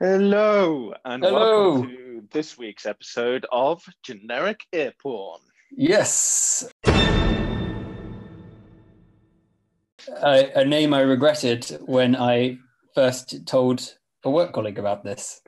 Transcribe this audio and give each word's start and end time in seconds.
Hello, 0.00 0.92
and 1.04 1.22
Hello. 1.22 1.72
welcome 1.74 1.88
to 1.90 2.22
this 2.32 2.58
week's 2.58 2.84
episode 2.84 3.46
of 3.52 3.82
Generic 4.02 4.60
Ear 4.72 4.92
Porn. 5.00 5.40
Yes. 5.70 6.68
A, 10.22 10.50
a 10.56 10.64
name 10.64 10.92
I 10.92 11.00
regretted 11.00 11.66
when 11.86 12.16
I 12.16 12.58
first 12.94 13.46
told 13.46 13.94
a 14.24 14.30
work 14.30 14.52
colleague 14.52 14.78
about 14.78 15.04
this. 15.04 15.40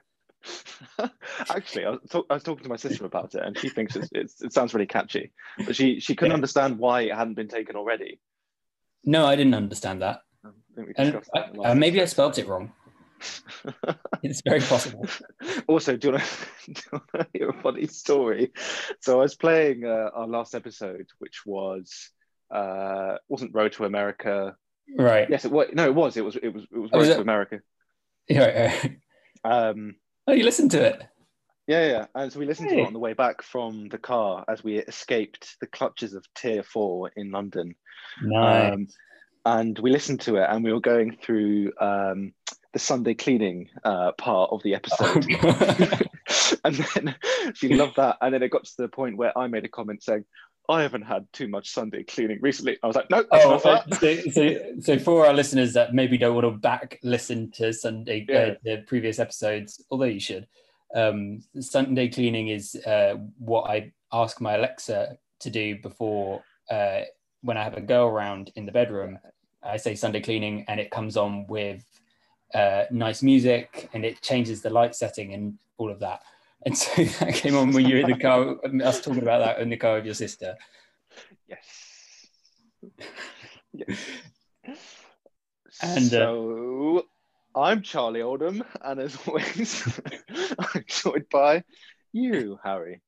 Actually, 1.50 1.86
I 1.86 1.90
was, 1.90 2.00
talk- 2.08 2.26
I 2.30 2.34
was 2.34 2.42
talking 2.44 2.62
to 2.62 2.68
my 2.70 2.76
sister 2.76 3.04
about 3.04 3.34
it, 3.34 3.42
and 3.44 3.58
she 3.58 3.68
thinks 3.68 3.96
it's, 3.96 4.08
it's, 4.12 4.42
it 4.42 4.52
sounds 4.52 4.72
really 4.74 4.86
catchy, 4.86 5.32
but 5.66 5.74
she, 5.74 5.98
she 5.98 6.14
couldn't 6.14 6.30
Yeah. 6.30 6.36
understand 6.36 6.78
why 6.78 7.02
it 7.02 7.14
hadn't 7.14 7.34
been 7.34 7.48
taken 7.48 7.74
already. 7.74 8.20
No, 9.04 9.26
I 9.26 9.34
didn't 9.34 9.54
understand 9.54 10.02
that. 10.02 10.20
I 10.44 10.50
And 10.96 11.16
I, 11.16 11.20
that 11.34 11.52
the 11.54 11.60
uh, 11.62 11.74
maybe 11.74 12.00
I 12.00 12.04
spelt 12.04 12.38
it 12.38 12.46
wrong. 12.46 12.72
It's 14.23 14.43
very 14.45 14.61
possible. 14.61 15.06
also, 15.69 15.97
do 15.97 16.09
you, 16.09 16.12
want 16.15 16.24
to, 16.24 16.73
do 16.73 16.83
you 16.83 16.91
want 16.93 17.11
to 17.33 17.38
hear 17.38 17.51
a 17.51 17.62
funny 17.62 17.87
story? 17.87 18.52
So 19.01 19.19
I 19.19 19.23
was 19.23 19.37
playing 19.37 19.84
uh, 19.84 20.11
our 20.15 20.27
last 20.27 20.55
episode, 20.55 21.07
which 21.19 21.43
was 21.47 22.10
uh, 22.51 23.16
wasn't 23.29 23.55
Road 23.55 23.73
to 23.73 23.84
America. 23.84 24.57
Right. 24.97 25.29
Yes, 25.30 25.45
it 25.45 25.52
was. 25.52 25.69
No, 25.74 25.84
it 25.84 25.95
was. 25.95 26.16
It 26.16 26.24
was. 26.24 26.37
It 26.37 26.48
was. 26.48 26.65
It 26.65 26.79
was 26.79 26.91
Oh, 26.93 26.98
Road 26.98 27.07
was 27.07 27.09
to 27.09 27.15
it? 27.15 27.21
America. 27.21 27.60
Yeah, 28.29 28.73
right. 28.84 28.98
Um, 29.45 29.96
Oh, 30.27 30.33
you 30.33 30.45
listened 30.45 30.73
to 30.73 30.85
it. 30.85 31.02
Yeah, 31.69 31.87
yeah. 31.87 32.07
And 32.15 32.33
so 32.33 32.38
we 32.38 32.46
listened 32.46 32.69
to 32.71 32.79
it 32.79 32.87
on 32.87 32.93
the 32.93 32.98
way 32.98 33.12
back 33.12 33.43
from 33.43 33.88
the 33.88 33.98
car 33.98 34.45
as 34.48 34.62
we 34.62 34.79
escaped 34.79 35.57
the 35.60 35.66
clutches 35.66 36.15
of 36.15 36.24
Tier 36.35 36.62
4 36.62 37.12
in 37.16 37.30
London. 37.30 37.74
Nice. 38.23 38.73
Um, 38.73 38.87
and 39.45 39.79
we 39.79 39.91
listened 39.93 40.21
to 40.23 40.37
it 40.37 40.46
and 40.48 40.65
we 40.65 40.73
were 40.73 40.80
going 40.80 41.16
through 41.23 41.73
um, 41.80 42.33
the 42.77 42.80
Sunday 42.80 43.15
cleaning 43.15 43.71
uh, 43.85 44.12
part 44.19 44.51
of 44.53 44.62
the 44.62 44.75
episode. 44.75 45.25
and 46.63 46.74
then 46.74 47.15
she 47.55 47.73
loved 47.73 47.96
that. 47.96 48.18
And 48.21 48.35
then 48.35 48.43
it 48.43 48.51
got 48.51 48.65
to 48.65 48.77
the 48.77 48.88
point 48.88 49.16
where 49.16 49.37
I 49.37 49.46
made 49.46 49.65
a 49.65 49.68
comment 49.68 50.02
saying, 50.02 50.27
I 50.68 50.83
haven't 50.83 51.07
had 51.07 51.27
too 51.33 51.49
much 51.49 51.71
Sunday 51.71 52.02
cleaning 52.02 52.38
recently. 52.43 52.77
I 52.83 52.87
was 52.87 52.95
like, 52.95 53.09
no, 53.09 53.24
that's 53.30 53.45
Oh, 53.46 53.83
so, 53.99 54.16
so, 54.30 54.59
so 54.83 54.99
for 54.99 55.27
our 55.27 55.33
listeners 55.33 55.73
that 55.73 55.95
maybe 55.95 56.18
don't 56.18 56.35
want 56.35 56.45
to 56.45 56.51
back 56.51 56.99
listen 57.02 57.51
to 57.52 57.73
Sunday 57.73 58.27
Yeah. 58.29 58.38
uh, 58.38 58.55
the 58.63 58.85
previous 58.87 59.18
episodes, 59.18 59.83
although 59.90 60.05
you 60.05 60.21
should, 60.21 60.46
um, 60.95 61.43
Sunday 61.59 62.09
cleaning 62.09 62.49
is 62.49 62.74
uh, 62.87 63.15
what 63.38 63.71
I 63.71 63.90
ask 64.12 64.38
my 64.38 64.56
Alexa 64.56 65.16
to 65.41 65.50
do 65.50 65.78
before 65.81 66.43
uh, 66.71 67.00
when 67.41 67.56
I 67.56 67.65
have 67.65 67.78
a 67.78 67.81
girl 67.81 68.09
around 68.09 68.53
in 68.55 68.66
the 68.66 68.72
bedroom. 68.72 69.19
I 69.62 69.78
say 69.78 69.94
Sunday 69.94 70.21
cleaning, 70.21 70.66
and 70.69 70.78
it 70.78 70.91
comes 70.91 71.16
on 71.16 71.47
with 71.47 71.83
uh, 72.56 72.84
nice 72.91 73.22
music, 73.22 73.91
and 73.93 74.04
it 74.04 74.22
changes 74.22 74.62
the 74.62 74.71
light 74.71 74.94
setting 74.94 75.34
and 75.34 75.59
all 75.76 75.91
of 75.91 76.00
that. 76.00 76.21
And 76.65 76.76
so 76.76 77.04
that 77.21 77.34
came 77.34 77.56
on 77.56 77.72
when 77.72 77.87
you 77.87 77.97
were 77.97 78.00
in 78.00 78.10
the 78.10 78.19
car, 78.19 78.56
us 78.82 79.00
talking 79.00 79.22
about 79.22 79.44
that 79.44 79.60
in 79.60 79.69
the 79.69 79.76
car 79.76 79.97
with 79.97 80.06
your 80.06 80.15
sister. 80.15 80.56
Yes. 81.49 82.27
yes. 83.72 83.99
And, 85.82 86.06
uh, 86.06 86.09
so 86.09 87.06
I'm 87.54 87.82
Charlie 87.82 88.22
Oldham, 88.22 88.65
and 88.82 88.99
as 88.99 89.15
always, 89.27 90.00
I'm 90.59 90.84
joined 90.87 91.28
by 91.31 91.65
you, 92.12 92.59
Harry. 92.65 93.03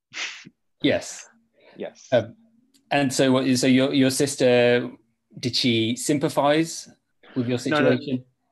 Yes. 0.82 1.26
Yes. 1.78 2.08
Um, 2.12 2.36
And 2.90 3.12
so, 3.12 3.32
what? 3.32 3.56
So 3.56 3.66
your 3.66 3.94
your 3.94 4.10
sister 4.10 4.90
did 5.38 5.56
she 5.56 5.96
sympathise 5.96 6.90
with 7.34 7.48
your 7.48 7.58
No, 7.66 7.80
no. 7.80 7.98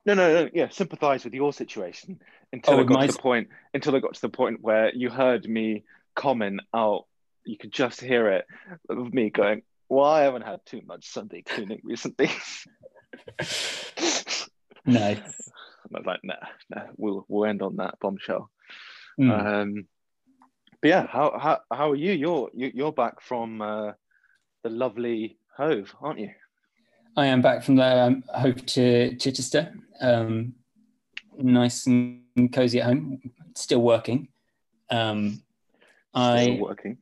No, 0.07 0.15
no, 0.15 0.45
no. 0.45 0.51
Yeah, 0.55 0.69
sympathise 0.69 1.25
with 1.25 1.35
your 1.35 1.53
situation 1.53 2.21
until 2.53 2.75
Oh, 2.75 2.81
it 2.81 2.87
got 2.87 2.95
my- 2.95 3.07
to 3.07 3.13
the 3.13 3.19
point. 3.19 3.49
Until 3.75 3.95
it 3.97 4.01
got 4.01 4.15
to 4.15 4.21
the 4.21 4.29
point 4.29 4.61
where 4.63 4.95
you 4.95 5.11
heard 5.11 5.47
me 5.49 5.85
comment 6.15 6.61
out. 6.75 7.05
You 7.45 7.57
could 7.59 7.73
just 7.73 8.01
hear 8.01 8.29
it 8.33 8.47
of 8.89 9.13
me 9.15 9.31
going, 9.31 9.63
"Well, 9.89 10.05
I 10.05 10.23
haven't 10.23 10.43
had 10.43 10.65
too 10.67 10.81
much 10.87 11.07
Sunday 11.09 11.43
cleaning 11.43 11.81
recently." 11.85 12.31
Nice. 14.89 15.19
And 15.19 15.97
I 15.97 15.99
was 15.99 16.07
like, 16.07 16.21
"Nah, 16.23 16.35
nah. 16.71 16.83
We'll 16.97 17.25
we'll 17.29 17.49
end 17.49 17.61
on 17.63 17.77
that 17.77 17.99
bombshell." 18.01 18.51
Hmm. 19.17 19.31
Um, 19.31 19.87
but 20.81 20.89
yeah, 20.89 21.07
how 21.07 21.37
how 21.39 21.59
how 21.73 21.91
are 21.91 21.97
you? 21.97 22.13
You're 22.13 22.51
you, 22.55 22.71
you're 22.75 22.93
back 22.93 23.21
from 23.21 23.61
uh, 23.63 23.93
the 24.63 24.71
lovely 24.71 25.39
Hove, 25.57 25.93
aren't 26.01 26.21
you? 26.21 26.31
I 27.17 27.27
am 27.27 27.41
back 27.41 27.63
from 27.63 27.77
the 27.77 27.85
um, 28.03 28.25
Hove 28.35 28.65
to 28.67 29.17
Chichester. 29.17 29.73
Um, 30.01 30.55
nice 31.39 31.87
and 31.87 32.53
cozy 32.53 32.81
at 32.81 32.87
home. 32.87 33.21
Still 33.55 33.81
working. 33.83 34.29
Um, 34.91 35.43
Still 36.11 36.23
I. 36.23 36.59
working. 36.61 36.99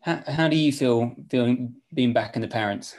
How, 0.00 0.22
how 0.26 0.48
do 0.48 0.56
you 0.56 0.72
feel 0.72 1.14
feeling 1.30 1.76
being 1.94 2.12
back 2.12 2.34
in 2.34 2.42
the 2.42 2.48
parents? 2.48 2.96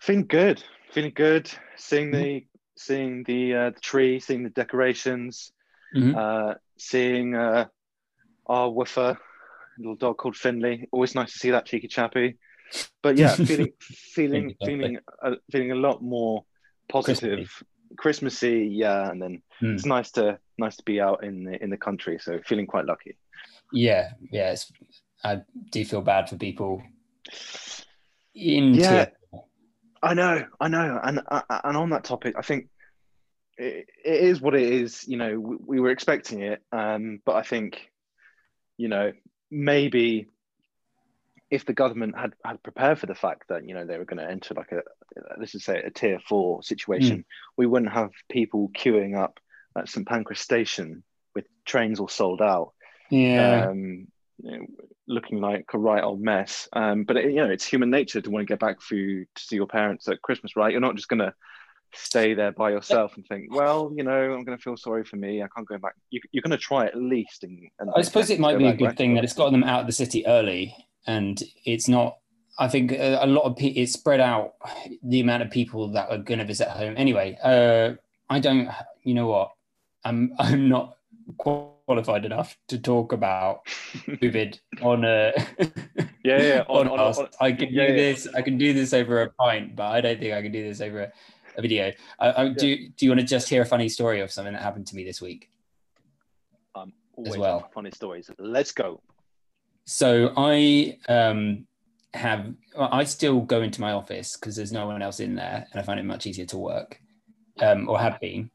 Feeling 0.00 0.26
good. 0.26 0.62
Feeling 0.92 1.12
good. 1.14 1.50
Seeing 1.76 2.10
Mm-hmm. 2.12 2.22
the 2.22 2.46
seeing 2.76 3.22
the 3.24 3.54
uh, 3.54 3.70
the 3.70 3.80
tree, 3.80 4.18
seeing 4.20 4.42
the 4.42 4.50
decorations, 4.50 5.52
Mhm. 5.96 6.14
uh, 6.16 6.54
seeing 6.76 7.34
uh, 7.36 7.66
our 8.46 8.70
woofer, 8.70 9.16
little 9.78 9.96
dog 9.96 10.18
called 10.18 10.36
Finley. 10.36 10.88
Always 10.92 11.14
nice 11.14 11.32
to 11.32 11.38
see 11.38 11.50
that 11.50 11.66
cheeky 11.66 11.88
chappy. 11.88 12.36
But 13.02 13.16
yeah, 13.16 13.34
feeling 13.36 13.72
feeling 13.80 14.54
feeling 14.64 14.98
uh, 15.22 15.36
feeling 15.50 15.72
a 15.72 15.76
lot 15.76 16.02
more 16.02 16.44
positive, 16.88 17.62
Christmassy. 17.96 18.68
Yeah, 18.72 19.10
and 19.10 19.20
then 19.20 19.42
Hmm. 19.60 19.74
it's 19.74 19.86
nice 19.86 20.10
to 20.12 20.38
nice 20.58 20.76
to 20.76 20.82
be 20.84 21.00
out 21.00 21.24
in 21.24 21.44
the 21.44 21.62
in 21.62 21.70
the 21.70 21.76
country. 21.76 22.18
So 22.20 22.40
feeling 22.44 22.66
quite 22.66 22.86
lucky. 22.86 23.16
Yeah, 23.72 24.10
yeah. 24.30 24.52
It's, 24.52 24.70
I 25.22 25.42
do 25.70 25.84
feel 25.84 26.02
bad 26.02 26.28
for 26.28 26.36
people 26.36 26.82
in 28.34 28.74
Yeah. 28.74 28.88
tier 28.88 29.12
I 30.02 30.12
know, 30.12 30.44
I 30.60 30.68
know, 30.68 31.00
and 31.02 31.20
uh, 31.26 31.40
and 31.64 31.76
on 31.78 31.88
that 31.90 32.04
topic, 32.04 32.34
I 32.36 32.42
think 32.42 32.68
it, 33.56 33.86
it 34.04 34.20
is 34.20 34.38
what 34.38 34.54
it 34.54 34.62
is. 34.62 35.08
You 35.08 35.16
know, 35.16 35.40
we, 35.40 35.56
we 35.66 35.80
were 35.80 35.90
expecting 35.90 36.42
it, 36.42 36.62
um, 36.72 37.20
but 37.24 37.36
I 37.36 37.42
think, 37.42 37.90
you 38.76 38.88
know, 38.88 39.12
maybe 39.50 40.28
if 41.54 41.64
the 41.64 41.72
government 41.72 42.12
had 42.18 42.32
had 42.44 42.62
prepared 42.62 42.98
for 42.98 43.06
the 43.06 43.14
fact 43.14 43.44
that 43.48 43.66
you 43.66 43.74
know 43.74 43.84
they 43.86 43.98
were 43.98 44.04
going 44.10 44.22
to 44.24 44.30
enter 44.30 44.54
like 44.54 44.72
a 44.72 44.80
let's 45.38 45.52
just 45.52 45.64
say 45.66 45.78
a 45.82 45.90
tier 45.90 46.18
four 46.28 46.62
situation, 46.62 47.24
we 47.56 47.66
wouldn't 47.66 47.92
have 47.92 48.10
people 48.28 48.70
queuing 48.80 49.16
up 49.24 49.38
at 49.78 49.88
St 49.88 50.06
Pancras 50.06 50.40
station 50.40 51.02
with 51.34 51.46
trains 51.64 52.00
all 52.00 52.08
sold 52.08 52.40
out 52.42 52.72
Yeah. 53.10 53.68
um, 53.70 54.06
you 54.42 54.50
know, 54.50 54.66
looking 55.06 55.40
like 55.40 55.66
a 55.74 55.78
right 55.78 56.02
old 56.02 56.20
mess. 56.20 56.68
Um, 56.72 57.04
but 57.04 57.16
it, 57.16 57.24
you 57.34 57.40
know, 57.42 57.50
it's 57.50 57.64
human 57.66 57.90
nature 57.90 58.20
to 58.20 58.30
want 58.30 58.42
to 58.46 58.52
get 58.52 58.58
back 58.60 58.76
you 58.90 59.26
to 59.34 59.42
see 59.42 59.56
your 59.56 59.66
parents 59.68 60.08
at 60.08 60.22
Christmas, 60.22 60.56
right? 60.56 60.72
You're 60.72 60.80
not 60.88 60.96
just 60.96 61.08
gonna 61.08 61.34
stay 61.92 62.34
there 62.34 62.50
by 62.52 62.70
yourself 62.70 63.16
and 63.16 63.24
think, 63.26 63.54
well, 63.54 63.92
you 63.96 64.02
know, 64.02 64.32
I'm 64.32 64.44
gonna 64.44 64.58
feel 64.58 64.76
sorry 64.76 65.04
for 65.04 65.16
me. 65.16 65.42
I 65.42 65.48
can't 65.54 65.68
go 65.68 65.78
back. 65.78 65.94
You, 66.10 66.20
you're 66.32 66.42
gonna 66.42 66.56
try 66.70 66.86
at 66.86 66.96
least. 66.96 67.44
And, 67.44 67.68
and 67.78 67.90
I 67.94 68.02
suppose 68.02 68.30
it 68.30 68.40
might 68.40 68.58
be 68.58 68.66
a 68.66 68.74
good 68.74 68.96
thing 68.96 69.14
that 69.14 69.24
it's 69.24 69.34
got 69.34 69.52
them 69.52 69.64
out 69.64 69.82
of 69.82 69.86
the 69.86 69.92
city 69.92 70.26
early, 70.26 70.74
and 71.06 71.42
it's 71.64 71.88
not. 71.88 72.18
I 72.58 72.68
think 72.68 72.92
a, 72.92 73.24
a 73.24 73.26
lot 73.26 73.42
of 73.42 73.56
people 73.56 73.82
it's 73.82 73.92
spread 73.92 74.20
out 74.20 74.54
the 75.02 75.20
amount 75.20 75.42
of 75.42 75.50
people 75.50 75.88
that 75.88 76.08
are 76.10 76.18
going 76.18 76.38
to 76.38 76.44
visit 76.44 76.68
home. 76.68 76.94
Anyway, 76.96 77.36
uh, 77.42 77.94
I 78.30 78.38
don't. 78.40 78.68
You 79.02 79.14
know 79.14 79.26
what? 79.26 79.52
I'm 80.04 80.34
I'm 80.38 80.68
not 80.68 80.96
qualified 81.38 82.24
enough 82.24 82.56
to 82.68 82.78
talk 82.78 83.12
about 83.12 83.66
COVID 84.06 84.58
on 84.82 85.04
a 85.04 85.32
Yeah, 86.24 86.42
yeah, 86.42 86.64
on- 86.68 86.88
on, 86.88 86.98
on- 87.00 87.14
on- 87.16 87.28
I 87.40 87.52
can 87.52 87.68
yeah, 87.72 87.86
do 87.86 87.92
yeah. 87.92 87.98
this. 87.98 88.28
I 88.34 88.42
can 88.42 88.56
do 88.58 88.72
this 88.72 88.92
over 88.92 89.22
a 89.22 89.30
pint, 89.30 89.74
but 89.76 89.86
I 89.86 90.00
don't 90.00 90.18
think 90.20 90.32
I 90.34 90.42
can 90.42 90.52
do 90.52 90.62
this 90.62 90.80
over 90.80 91.02
a, 91.04 91.12
a 91.56 91.62
video. 91.62 91.92
I, 92.18 92.42
I, 92.42 92.48
Do 92.50 92.76
Do 92.76 93.04
you 93.06 93.10
want 93.10 93.20
to 93.20 93.26
just 93.26 93.48
hear 93.48 93.62
a 93.62 93.66
funny 93.66 93.88
story 93.88 94.20
of 94.20 94.30
something 94.30 94.52
that 94.54 94.62
happened 94.62 94.86
to 94.88 94.96
me 94.96 95.04
this 95.04 95.20
week? 95.20 95.48
I'm 96.74 96.92
always 97.16 97.36
well. 97.36 97.70
funny 97.74 97.90
stories. 97.90 98.30
Let's 98.38 98.72
go. 98.72 99.00
So 99.84 100.32
I 100.36 100.98
um, 101.08 101.66
have 102.14 102.52
I 102.78 103.04
still 103.04 103.40
go 103.40 103.62
into 103.62 103.80
my 103.80 103.92
office 103.92 104.36
because 104.36 104.56
there's 104.56 104.72
no 104.72 104.86
one 104.86 105.02
else 105.02 105.20
in 105.20 105.34
there, 105.34 105.66
and 105.70 105.80
I 105.80 105.84
find 105.84 106.00
it 106.00 106.04
much 106.04 106.26
easier 106.26 106.46
to 106.46 106.58
work, 106.58 107.00
um, 107.60 107.88
or 107.88 107.98
have 107.98 108.18
been. 108.20 108.50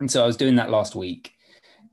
And 0.00 0.10
so 0.10 0.22
I 0.22 0.26
was 0.26 0.36
doing 0.36 0.56
that 0.56 0.70
last 0.70 0.94
week, 0.94 1.32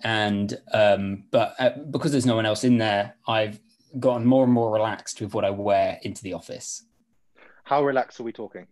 and 0.04 0.58
um, 0.74 1.26
but 1.32 1.56
uh, 1.60 1.72
because 1.90 2.12
there's 2.12 2.26
no 2.26 2.36
one 2.36 2.46
else 2.46 2.64
in 2.64 2.78
there, 2.78 3.16
I've 3.28 3.60
gotten 4.00 4.26
more 4.26 4.44
and 4.44 4.54
more 4.54 4.72
relaxed 4.72 5.20
with 5.20 5.34
what 5.34 5.44
I 5.44 5.50
wear 5.50 6.00
into 6.04 6.24
the 6.24 6.34
office. 6.34 6.86
How 7.66 7.84
relaxed 7.84 8.20
are 8.20 8.24
we 8.24 8.32
talking? 8.32 8.68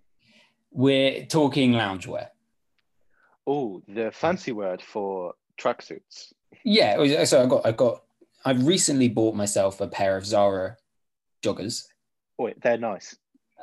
We're 0.72 1.26
talking 1.26 1.74
loungewear. 1.74 2.28
Oh, 3.46 3.82
the 3.88 4.12
fancy 4.12 4.52
word 4.52 4.82
for 4.82 5.34
tracksuits. 5.60 6.34
Yeah, 6.64 7.24
so 7.26 7.44
I 7.44 7.46
got 7.48 7.66
I 7.66 7.72
got 7.72 8.04
I've 8.46 8.66
recently 8.66 9.10
bought 9.10 9.36
myself 9.36 9.82
a 9.82 9.88
pair 9.88 10.16
of 10.18 10.26
Zara 10.26 10.78
joggers. 11.44 11.86
Oh, 12.40 12.50
they're 12.62 12.78
nice. 12.78 13.16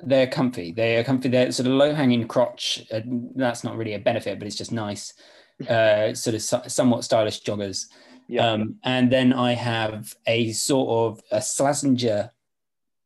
They're 0.02 0.26
comfy. 0.26 0.73
They're 0.73 1.05
comfy. 1.05 1.28
They're 1.31 1.50
sort 1.52 1.67
of 1.67 1.73
low 1.73 1.94
hanging 1.94 2.28
crotch. 2.28 2.84
Uh, 2.93 3.00
that's 3.34 3.64
not 3.64 3.76
really 3.76 3.94
a 3.94 3.99
benefit, 3.99 4.38
but 4.38 4.46
it's 4.46 4.56
just 4.56 4.73
nice. 4.73 5.14
uh, 5.69 6.12
sort 6.14 6.34
of 6.34 6.43
so- 6.43 6.62
somewhat 6.67 7.05
stylish 7.05 7.43
joggers. 7.43 7.87
Yeah. 8.28 8.46
Um, 8.50 8.76
and 8.82 9.11
then 9.11 9.32
I 9.32 9.52
have 9.55 10.14
a 10.26 10.52
sort 10.52 10.88
of 10.88 11.23
a 11.31 11.38
Slazenger 11.38 12.31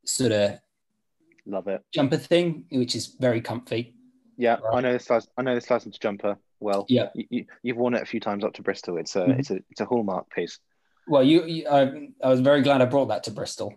sort 0.05 0.33
of 0.33 0.59
Love 1.47 1.69
it. 1.69 1.83
jumper 1.93 2.17
thing, 2.17 2.65
which 2.73 2.97
is 2.97 3.15
very 3.21 3.41
comfy. 3.41 3.95
Yeah, 4.37 4.57
I 4.73 4.81
know 4.81 4.93
this. 4.95 5.05
Slas- 5.05 5.29
I 5.37 5.43
know 5.43 5.55
this 5.55 5.67
Slazenger 5.67 6.01
jumper 6.01 6.37
well. 6.59 6.87
Yeah. 6.89 7.11
You, 7.15 7.25
you, 7.31 7.45
you've 7.63 7.77
worn 7.77 7.95
it 7.95 8.03
a 8.03 8.07
few 8.07 8.19
times 8.21 8.43
up 8.45 8.55
to 8.55 8.63
Bristol. 8.63 8.97
It's 8.97 9.15
a 9.15 9.21
Mhm. 9.21 9.39
it's 9.39 9.51
a 9.51 9.57
it's 9.71 9.81
a 9.81 9.85
hallmark 9.85 10.29
piece. 10.31 10.59
Well, 11.11 11.25
you, 11.25 11.45
you 11.45 11.69
I, 11.69 12.09
I 12.23 12.29
was 12.29 12.39
very 12.39 12.63
glad 12.63 12.81
I 12.81 12.85
brought 12.85 13.07
that 13.09 13.25
to 13.25 13.33
Bristol. 13.33 13.75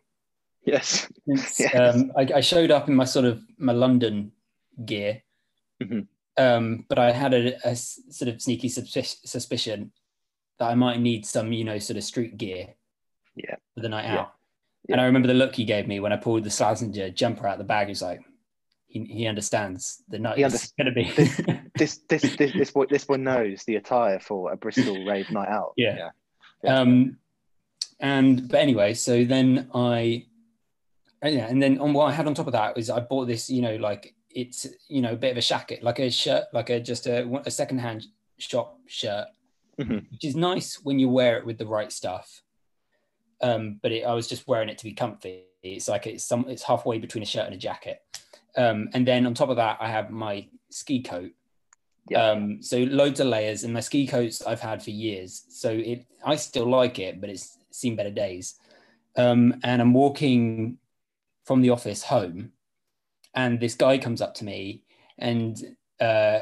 Yes. 0.66 1.10
Since, 1.28 1.60
Yes. 1.60 1.96
um, 1.96 2.12
I, 2.16 2.28
I 2.36 2.42
showed 2.42 2.70
up 2.70 2.88
in 2.88 2.96
my 2.96 3.06
sort 3.06 3.26
of 3.26 3.42
my 3.58 3.74
London 3.74 4.32
gear, 4.86 5.24
Mhm. 5.82 6.08
um, 6.38 6.86
but 6.88 7.00
I 7.00 7.12
had 7.12 7.34
a, 7.34 7.68
a 7.68 7.76
sort 7.76 8.30
of 8.30 8.40
sneaky 8.40 8.70
suspic- 8.70 9.26
suspicion 9.26 9.92
that 10.60 10.70
I 10.70 10.76
might 10.76 11.00
need 11.00 11.26
some, 11.26 11.52
you 11.52 11.64
know, 11.64 11.80
sort 11.80 11.98
of 11.98 12.04
street 12.04 12.38
gear 12.38 12.76
Yeah. 13.36 13.56
for 13.74 13.82
the 13.82 13.90
night 13.90 14.06
Yeah. 14.06 14.20
out. 14.20 14.34
And 14.90 15.02
I 15.02 15.06
remember 15.06 15.28
the 15.28 15.34
look 15.34 15.56
he 15.56 15.66
gave 15.66 15.88
me 15.88 16.00
when 16.00 16.14
I 16.14 16.18
pulled 16.18 16.44
the 16.44 16.50
Slazenger 16.52 17.16
jumper 17.16 17.48
out 17.48 17.54
of 17.54 17.58
the 17.58 17.64
bag. 17.64 17.88
He's 17.88 18.02
like, 18.04 18.20
he, 18.86 19.06
he 19.06 19.26
understands 19.28 20.04
the 20.08 20.20
night 20.20 20.38
He 20.38 20.44
is 20.44 20.72
going 20.78 20.94
to 20.94 20.94
be. 20.94 21.60
This 21.76 22.02
this 22.08 22.22
this 22.38 22.52
this 22.54 22.70
boy 22.70 22.86
this 22.88 23.04
boy 23.06 23.16
knows 23.16 23.64
the 23.64 23.78
attire 23.78 24.20
for 24.20 24.52
a 24.52 24.56
Bristol 24.56 25.04
rave 25.08 25.32
night 25.32 25.50
out. 25.50 25.74
Yeah. 25.76 26.12
Yeah. 26.64 26.80
Um, 26.80 27.18
and 28.00 28.48
but 28.50 28.60
anyway, 28.60 28.94
so 28.94 29.24
then 29.24 29.70
I, 29.74 30.26
and 31.22 31.36
yeah, 31.36 31.48
and 31.48 31.62
then 31.62 31.80
on 31.80 31.94
what 31.94 32.06
I 32.06 32.12
had 32.12 32.28
on 32.28 32.34
top 32.34 32.48
of 32.48 32.54
that 32.54 32.76
was 32.76 32.90
I 32.90 33.00
bought 33.00 33.26
this, 33.28 33.50
you 33.50 33.62
know, 33.62 33.76
like 33.78 34.16
it's 34.30 34.66
you 34.90 35.02
know 35.02 35.14
a 35.14 35.16
bit 35.16 35.32
of 35.32 35.38
a 35.38 35.42
shacket, 35.42 35.84
like 35.84 36.00
a 36.00 36.10
shirt, 36.10 36.46
like 36.54 36.70
a 36.70 36.80
just 36.80 37.08
a, 37.08 37.26
a 37.46 37.52
secondhand 37.52 38.06
shop 38.38 38.80
shirt, 38.88 39.28
Mhm. 39.80 40.10
which 40.12 40.26
is 40.26 40.36
nice 40.36 40.76
when 40.84 41.00
you 41.00 41.10
wear 41.10 41.38
it 41.38 41.46
with 41.46 41.58
the 41.58 41.66
right 41.68 41.92
stuff. 41.92 42.44
Um, 43.42 43.80
but 43.82 43.92
it, 43.92 44.04
I 44.04 44.14
was 44.14 44.28
just 44.28 44.48
wearing 44.48 44.70
it 44.70 44.78
to 44.80 44.84
be 44.84 44.94
comfy. 44.94 45.46
It's 45.62 45.88
like 45.88 46.08
it's 46.08 46.24
some 46.26 46.46
it's 46.48 46.64
halfway 46.64 47.00
between 47.00 47.24
a 47.24 47.26
shirt 47.28 47.46
and 47.46 47.56
a 47.56 47.58
jacket. 47.58 48.00
Um, 48.56 48.90
and 48.94 49.08
then 49.08 49.26
on 49.26 49.34
top 49.34 49.50
of 49.50 49.56
that, 49.58 49.78
I 49.82 49.90
have 49.90 50.12
my 50.12 50.48
ski 50.70 51.02
coat. 51.02 51.32
Yeah. 52.10 52.32
Um, 52.32 52.62
so 52.62 52.78
loads 52.80 53.20
of 53.22 53.28
layers, 53.28 53.64
and 53.64 53.74
my 53.74 53.80
ski 53.80 54.06
coats 54.06 54.42
I've 54.46 54.60
had 54.60 54.84
for 54.84 54.92
years. 54.92 55.46
So 55.50 55.70
it 55.72 56.06
I 56.26 56.36
still 56.36 56.70
like 56.70 57.00
it, 57.00 57.22
but 57.22 57.30
it's 57.30 57.58
seen 57.74 57.96
better 57.96 58.12
days. 58.12 58.56
Um, 59.16 59.60
and 59.64 59.82
I'm 59.82 59.94
walking 59.94 60.78
from 61.46 61.62
the 61.62 61.72
office 61.72 62.04
home, 62.04 62.52
and 63.36 63.60
this 63.60 63.76
guy 63.76 63.98
comes 63.98 64.22
up 64.22 64.34
to 64.36 64.46
me, 64.46 64.84
and 65.18 65.62
uh, 66.00 66.40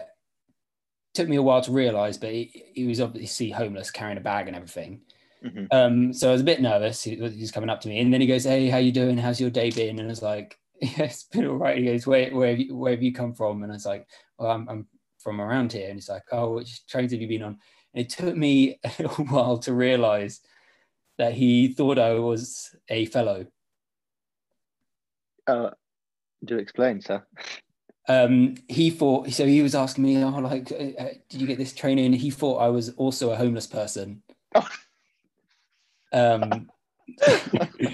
took 1.13 1.27
me 1.27 1.35
a 1.35 1.41
while 1.41 1.61
to 1.61 1.71
realize, 1.71 2.17
but 2.17 2.31
he, 2.31 2.65
he 2.73 2.85
was 2.85 3.01
obviously 3.01 3.49
homeless, 3.49 3.91
carrying 3.91 4.17
a 4.17 4.21
bag 4.21 4.47
and 4.47 4.55
everything. 4.55 5.01
Mhm. 5.43 5.67
Um, 5.71 6.13
so 6.13 6.29
I 6.29 6.33
was 6.33 6.41
a 6.41 6.45
bit 6.45 6.61
nervous. 6.61 7.03
He, 7.03 7.15
he's 7.15 7.51
coming 7.51 7.69
up 7.69 7.81
to 7.81 7.89
me, 7.89 7.99
and 7.99 8.13
then 8.13 8.21
he 8.21 8.27
goes, 8.27 8.43
"Hey, 8.43 8.69
how 8.69 8.77
you 8.77 8.91
doing? 8.91 9.17
How's 9.17 9.41
your 9.41 9.49
day 9.49 9.71
been?" 9.71 9.97
And 9.99 10.07
I 10.07 10.11
was 10.11 10.21
like, 10.21 10.57
"Yeah, 10.81 11.03
it's 11.03 11.23
been 11.23 11.47
all 11.47 11.55
right." 11.57 11.77
He 11.77 11.85
goes, 11.85 12.05
"Where, 12.05 12.33
where, 12.35 12.49
have 12.51 12.59
you, 12.59 12.75
where 12.75 12.91
have 12.91 13.01
you 13.01 13.11
come 13.13 13.33
from?" 13.33 13.63
And 13.63 13.71
I 13.71 13.75
was 13.75 13.85
like, 13.85 14.07
"Well, 14.37 14.51
I'm, 14.51 14.69
I'm 14.69 14.87
from 15.17 15.41
around 15.41 15.73
here." 15.73 15.87
And 15.87 15.95
he's 15.95 16.09
like, 16.09 16.23
"Oh, 16.31 16.55
which 16.55 16.85
trains 16.85 17.11
have 17.11 17.21
you 17.21 17.27
been 17.27 17.43
on?" 17.43 17.57
And 17.93 18.05
it 18.05 18.09
took 18.09 18.35
me 18.35 18.79
a 18.83 18.91
little 18.99 19.25
while 19.25 19.57
to 19.59 19.73
realize 19.73 20.41
that 21.21 21.33
he 21.33 21.67
thought 21.67 21.99
I 21.99 22.13
was 22.15 22.75
a 22.89 23.05
fellow. 23.05 23.45
Uh, 25.45 25.69
do 26.43 26.57
explain, 26.57 26.99
sir. 26.99 27.23
Um, 28.07 28.55
he 28.67 28.89
thought 28.89 29.29
so. 29.29 29.45
He 29.45 29.61
was 29.61 29.75
asking 29.75 30.03
me, 30.03 30.23
"Oh, 30.23 30.29
like, 30.29 30.71
uh, 30.71 30.99
uh, 30.99 31.09
did 31.29 31.39
you 31.39 31.45
get 31.45 31.59
this 31.59 31.73
training?" 31.73 32.13
He 32.13 32.31
thought 32.31 32.57
I 32.57 32.69
was 32.69 32.89
also 32.95 33.29
a 33.29 33.35
homeless 33.35 33.67
person. 33.67 34.23
Oh. 34.55 34.67
Um, 36.13 36.69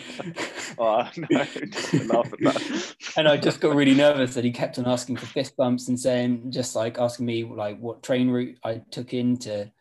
Oh 0.79 1.07
no! 1.17 1.43
Just 1.43 1.93
laugh 2.05 2.33
at 2.33 2.39
that. 2.39 2.95
and 3.17 3.27
I 3.27 3.37
just 3.37 3.59
got 3.59 3.75
really 3.75 3.93
nervous 3.95 4.33
that 4.35 4.43
he 4.43 4.51
kept 4.51 4.79
on 4.79 4.85
asking 4.85 5.17
for 5.17 5.25
fist 5.27 5.55
bumps 5.55 5.87
and 5.87 5.99
saying, 5.99 6.51
just 6.51 6.75
like 6.75 6.99
asking 6.99 7.25
me 7.25 7.43
like 7.43 7.79
what 7.79 8.03
train 8.03 8.29
route 8.29 8.57
I 8.63 8.81
took 8.91 9.13
in 9.13 9.37
to 9.39 9.71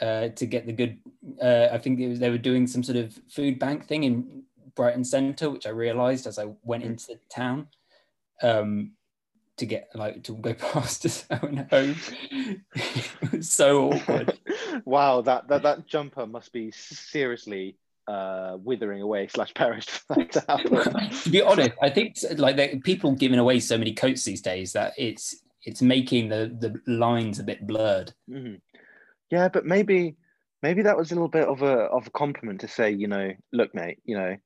uh, 0.00 0.28
to 0.28 0.46
get 0.46 0.66
the 0.66 0.72
good. 0.72 0.98
Uh, 1.40 1.68
I 1.72 1.78
think 1.78 2.00
it 2.00 2.08
was 2.08 2.18
they 2.18 2.30
were 2.30 2.38
doing 2.38 2.66
some 2.66 2.82
sort 2.82 2.96
of 2.96 3.18
food 3.28 3.58
bank 3.58 3.86
thing 3.86 4.04
in 4.04 4.42
Brighton 4.74 5.04
Centre, 5.04 5.50
which 5.50 5.66
I 5.66 5.70
realised 5.70 6.26
as 6.26 6.38
I 6.38 6.48
went 6.64 6.84
into 6.84 7.18
town. 7.28 7.68
Um, 8.42 8.92
to 9.58 9.66
get 9.66 9.88
like 9.94 10.22
to 10.24 10.34
go 10.36 10.54
past 10.72 11.02
his 11.04 11.24
own 11.30 11.66
home. 11.70 11.96
it 12.72 13.32
was 13.32 13.50
so 13.50 13.92
awkward. 13.92 14.38
wow, 14.84 15.20
that, 15.20 15.48
that 15.48 15.62
that 15.62 15.86
jumper 15.86 16.26
must 16.26 16.52
be 16.52 16.70
seriously 16.72 17.76
uh, 18.08 18.56
withering 18.62 19.02
away 19.02 19.28
slash 19.28 19.54
perished 19.54 19.90
for 19.90 20.16
that 20.16 20.32
to 20.32 20.40
happen. 20.48 21.10
to 21.10 21.30
be 21.30 21.42
honest, 21.42 21.72
I 21.80 21.90
think 21.90 22.16
like 22.36 22.82
people 22.82 23.12
giving 23.12 23.38
away 23.38 23.60
so 23.60 23.78
many 23.78 23.92
coats 23.92 24.24
these 24.24 24.42
days 24.42 24.72
that 24.72 24.94
it's 24.98 25.36
it's 25.64 25.82
making 25.82 26.28
the 26.28 26.56
the 26.58 26.92
lines 26.92 27.38
a 27.38 27.44
bit 27.44 27.66
blurred. 27.66 28.12
Mhm. 28.28 28.60
Yeah, 29.32 29.48
but 29.48 29.64
maybe 29.64 30.14
maybe 30.62 30.82
that 30.82 30.96
was 30.96 31.10
a 31.10 31.14
little 31.14 31.26
bit 31.28 31.48
of 31.48 31.62
a 31.62 31.72
of 31.96 32.06
a 32.06 32.10
compliment 32.10 32.60
to 32.60 32.68
say, 32.68 32.90
you 32.90 33.08
know, 33.08 33.32
look, 33.52 33.74
mate, 33.74 33.98
you 34.04 34.16
know, 34.16 34.36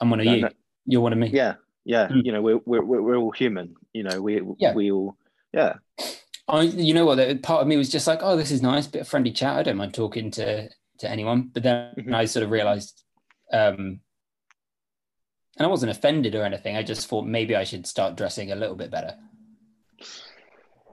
I'm 0.00 0.08
one 0.08 0.20
of 0.20 0.26
you. 0.26 0.40
no. 0.42 0.50
You're 0.86 1.00
one 1.00 1.12
of 1.12 1.18
me. 1.18 1.28
yeah, 1.28 1.54
yeah, 1.84 2.06
Mm. 2.06 2.24
you 2.24 2.30
know, 2.32 2.40
we're 2.40 2.60
we're 2.64 2.84
we're 2.84 3.16
all 3.16 3.32
human, 3.32 3.74
you 3.92 4.04
know, 4.04 4.22
we 4.22 4.40
Yeah. 4.58 4.72
we 4.72 4.92
all, 4.92 5.16
yeah, 5.52 5.74
I, 6.46 6.62
you 6.62 6.94
know 6.94 7.04
what? 7.04 7.42
Part 7.42 7.62
of 7.62 7.66
me 7.66 7.76
was 7.76 7.88
just 7.90 8.06
like, 8.06 8.20
oh, 8.22 8.36
this 8.36 8.52
is 8.52 8.62
nice, 8.62 8.86
bit 8.86 9.00
of 9.02 9.08
friendly 9.08 9.32
chat. 9.32 9.56
I 9.56 9.64
don't 9.64 9.76
mind 9.76 9.94
talking 9.94 10.30
to 10.32 10.68
to 10.98 11.10
anyone. 11.10 11.50
But 11.52 11.64
then 11.64 11.92
Mhm. 11.98 12.14
I 12.14 12.24
sort 12.26 12.44
of 12.44 12.52
realised, 12.52 13.02
um, 13.52 13.98
and 15.58 15.66
I 15.66 15.66
wasn't 15.66 15.90
offended 15.90 16.36
or 16.36 16.44
anything. 16.44 16.76
I 16.76 16.84
just 16.84 17.08
thought 17.08 17.26
maybe 17.26 17.56
I 17.56 17.64
should 17.64 17.84
start 17.84 18.16
dressing 18.16 18.52
a 18.52 18.56
little 18.56 18.76
bit 18.76 18.92
better. 18.92 19.16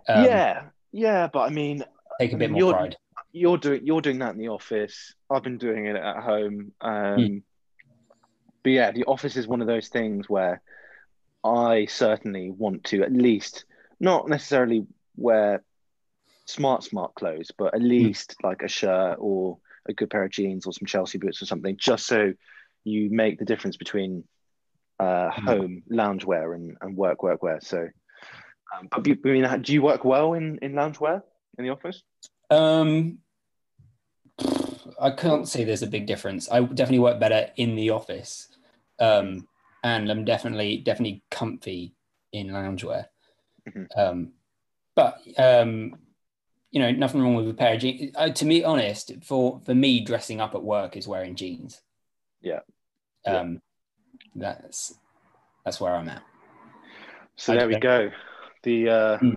Um, 0.10 0.26
yeah, 0.26 0.64
yeah. 0.92 1.28
But 1.32 1.42
I 1.42 1.50
mean, 1.50 1.84
take 2.20 2.34
a 2.34 2.38
bit 2.38 2.50
more 2.50 2.74
pride. 2.74 2.98
You're 3.34 3.58
doing 3.58 3.86
you're 3.86 4.02
doing 4.02 4.20
that 4.20 4.34
in 4.34 4.38
the 4.38 4.50
office. 4.50 5.14
I've 5.30 5.44
been 5.44 5.58
doing 5.58 5.88
it 5.88 5.96
at 5.96 6.24
home. 6.24 6.72
Um, 6.80 7.18
Mm. 7.18 7.44
But 8.64 8.70
yeah, 8.72 8.92
the 8.92 9.04
office 9.06 9.36
is 9.36 9.46
one 9.48 9.60
of 9.60 9.68
those 9.68 9.90
things 9.90 10.30
where 10.30 10.62
I 11.44 11.86
certainly 11.88 12.50
want 12.50 12.86
to 12.86 13.04
at 13.04 13.12
least 13.12 13.66
not 14.00 14.30
necessarily 14.30 14.86
wear 15.18 15.64
smart 16.46 16.84
smart 16.84 17.16
clothes, 17.16 17.52
but 17.58 17.74
at 17.74 17.82
Mm. 17.82 17.88
least 17.90 18.36
like 18.44 18.62
a 18.62 18.70
shirt 18.70 19.18
or 19.20 19.58
a 19.88 19.94
good 19.94 20.10
pair 20.10 20.24
of 20.24 20.32
jeans 20.32 20.66
or 20.66 20.72
some 20.72 20.86
Chelsea 20.86 21.18
boots 21.18 21.42
or 21.42 21.46
something, 21.46 21.76
just 21.78 22.06
so 22.06 22.34
you 22.86 23.10
make 23.12 23.40
the 23.40 23.46
difference 23.46 23.76
between 23.78 24.24
uh, 25.00 25.32
Mm. 25.32 25.46
home 25.46 25.84
loungewear 25.92 26.56
and, 26.56 26.78
and 26.80 26.96
work 26.96 27.20
workwear. 27.20 27.62
So, 27.62 27.90
um, 28.78 28.88
but 28.90 29.06
I 29.08 29.30
mean, 29.30 29.62
do 29.62 29.74
you 29.74 29.82
work 29.82 30.06
well 30.06 30.34
in 30.34 30.60
in 30.62 30.74
loungewear 30.74 31.22
in 31.58 31.66
the 31.66 31.72
office? 31.72 32.04
Um, 32.54 33.20
I 35.02 35.12
can't 35.12 35.48
say 35.48 35.64
there's 35.64 35.82
a 35.84 35.88
big 35.88 36.06
difference. 36.06 36.50
I 36.52 36.62
definitely 36.62 37.00
work 37.00 37.20
better 37.20 37.50
in 37.56 37.76
the 37.76 37.90
office, 37.90 38.48
um, 39.00 39.48
and 39.84 40.10
I'm 40.10 40.26
definitely 40.26 40.78
definitely 40.78 41.24
comfy 41.32 41.96
in 42.32 42.48
loungewear. 42.48 43.06
Mhm. 43.68 43.88
Um, 43.98 44.34
but 44.96 45.20
um, 45.38 45.96
you 46.72 46.80
know, 46.80 46.92
nothing 46.92 47.22
wrong 47.22 47.36
with 47.36 47.50
a 47.50 47.54
pair 47.54 47.76
of 47.76 47.82
jeans. 47.82 48.12
Uh, 48.16 48.30
to 48.30 48.46
be 48.46 48.64
honest, 48.64 49.12
for 49.24 49.60
for 49.66 49.74
me, 49.76 50.00
dressing 50.04 50.42
up 50.42 50.56
at 50.56 50.64
work 50.64 50.96
is 50.98 51.08
wearing 51.08 51.36
jeans. 51.36 51.82
Yeah. 52.42 52.60
Yeah. 53.26 53.40
Um, 53.40 53.62
that's 54.36 54.94
that's 55.66 55.80
where 55.80 55.94
I'm 55.96 56.10
at. 56.10 56.24
So 57.36 57.54
I 57.54 57.58
there 57.58 57.68
we 57.68 57.74
don't- 57.74 57.82
go. 57.82 58.12
The 58.64 58.90
uh, 58.90 59.18
Mm. 59.20 59.36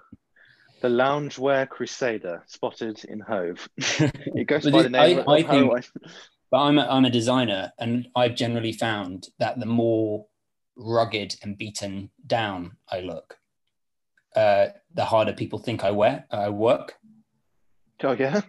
The 0.80 0.88
loungewear 0.88 1.68
crusader 1.68 2.42
spotted 2.47 3.04
in 3.04 3.21
Hove. 3.21 3.68
it 3.78 4.47
goes 4.47 4.64
But 4.64 4.73
by 4.73 4.80
it- 4.80 4.83
the 4.85 4.88
name 4.90 5.18
I- 5.18 5.21
of 5.21 5.28
I 5.28 5.40
Hove. 5.42 5.85
think- 5.85 6.12
but 6.50 6.59
I'm 6.59 6.78
a, 6.78 6.83
I'm 6.83 7.04
a 7.04 7.11
designer, 7.11 7.73
and 7.80 8.06
I've 8.14 8.37
generally 8.37 8.73
found 8.73 9.28
that 9.40 9.59
the 9.59 9.66
more 9.66 10.26
rugged 10.76 11.35
and 11.42 11.59
beaten 11.59 12.11
down 12.25 12.76
I 12.88 13.00
look, 13.00 13.37
uh, 14.37 14.68
the 14.95 15.04
harder 15.04 15.33
people 15.33 15.59
think 15.59 15.83
I 15.83 15.90
wear 15.90 16.25
I 16.30 16.50
work. 16.50 16.95
Oh 18.04 18.12
yeah, 18.12 18.42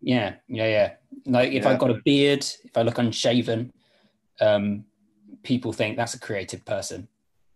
Yeah, 0.00 0.36
yeah, 0.48 0.66
yeah. 0.68 0.92
Like 1.26 1.52
if 1.52 1.64
Yeah. 1.64 1.70
I've 1.70 1.78
got 1.78 1.90
a 1.90 2.00
beard, 2.04 2.46
if 2.64 2.74
I 2.76 2.82
look 2.82 2.96
unshaven, 2.98 3.72
um, 4.40 4.84
people 5.42 5.72
think 5.74 5.96
that's 5.98 6.14
a 6.14 6.20
creative 6.20 6.64
person. 6.64 7.06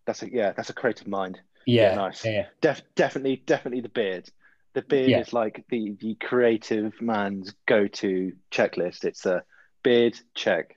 that's 0.04 0.22
a 0.22 0.30
yeah, 0.30 0.52
that's 0.52 0.68
a 0.70 0.74
creative 0.74 1.06
mind. 1.08 1.40
Yeah, 1.66 1.94
nice. 1.96 2.24
Yeah, 2.24 2.46
Def, 2.60 2.80
definitely, 2.94 3.42
definitely 3.44 3.80
the 3.82 3.88
beard. 3.90 4.28
The 4.74 4.82
beard 4.82 5.10
Yeah. 5.10 5.20
is 5.20 5.32
like 5.32 5.64
the 5.68 5.96
the 6.00 6.14
creative 6.16 7.00
man's 7.02 7.52
go 7.66 7.86
to 7.88 8.32
checklist. 8.50 9.04
It's 9.04 9.26
a 9.26 9.42
beard 9.82 10.18
check, 10.34 10.76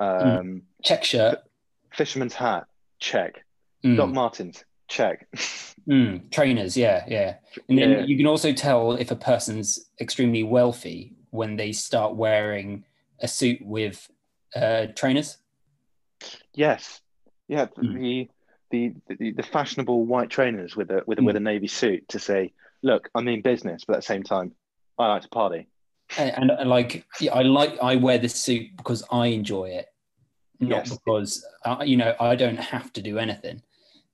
Mm. 0.00 0.38
um, 0.40 0.62
check 0.82 1.04
shirt. 1.04 1.40
fisherman's 1.92 2.34
hat 2.34 2.64
check, 3.00 3.44
Mm, 3.84 3.96
Doc 3.96 4.10
Martens 4.10 4.64
check. 4.88 5.26
Mm, 5.88 6.30
trainers, 6.30 6.76
yeah, 6.76 7.04
yeah. 7.08 7.36
And 7.68 7.78
then 7.78 7.90
Yeah. 7.90 8.00
you 8.04 8.16
can 8.18 8.26
also 8.26 8.52
tell 8.52 8.92
if 8.92 9.10
a 9.10 9.16
person's 9.16 9.90
extremely 9.98 10.42
wealthy 10.42 11.14
when 11.30 11.56
they 11.56 11.72
start 11.72 12.14
wearing 12.14 12.84
a 13.20 13.26
suit 13.26 13.60
with 13.62 14.08
uh, 14.54 14.86
trainers. 14.94 15.38
Yes, 16.54 17.00
yeah. 17.48 17.66
Hmm. 17.74 17.94
The, 17.94 18.28
the 18.70 18.94
the 19.08 19.32
the 19.32 19.42
fashionable 19.42 20.04
white 20.06 20.30
trainers 20.30 20.76
with 20.76 20.90
a 20.90 21.02
with 21.06 21.18
a, 21.18 21.22
Hmm. 21.22 21.26
with 21.26 21.36
a 21.36 21.40
navy 21.40 21.66
suit 21.68 22.08
to 22.08 22.18
say, 22.18 22.52
look, 22.82 23.08
I'm 23.14 23.28
in 23.28 23.42
business, 23.42 23.84
but 23.86 23.94
at 23.94 23.98
the 24.00 24.06
same 24.06 24.22
time, 24.22 24.52
I 24.98 25.08
like 25.08 25.22
to 25.22 25.28
party. 25.28 25.68
And, 26.18 26.50
and, 26.50 26.68
like, 26.68 27.04
yeah, 27.20 27.32
I 27.34 27.42
like 27.42 27.78
I 27.80 27.94
wear 27.96 28.18
this 28.18 28.34
suit 28.34 28.76
because 28.76 29.04
I 29.12 29.26
enjoy 29.28 29.66
it, 29.70 29.86
not 30.58 30.88
Yes. 30.88 30.90
because 30.98 31.46
uh, 31.64 31.82
you 31.84 31.96
know 31.96 32.14
I 32.18 32.34
don't 32.34 32.56
have 32.58 32.92
to 32.94 33.02
do 33.02 33.18
anything. 33.18 33.62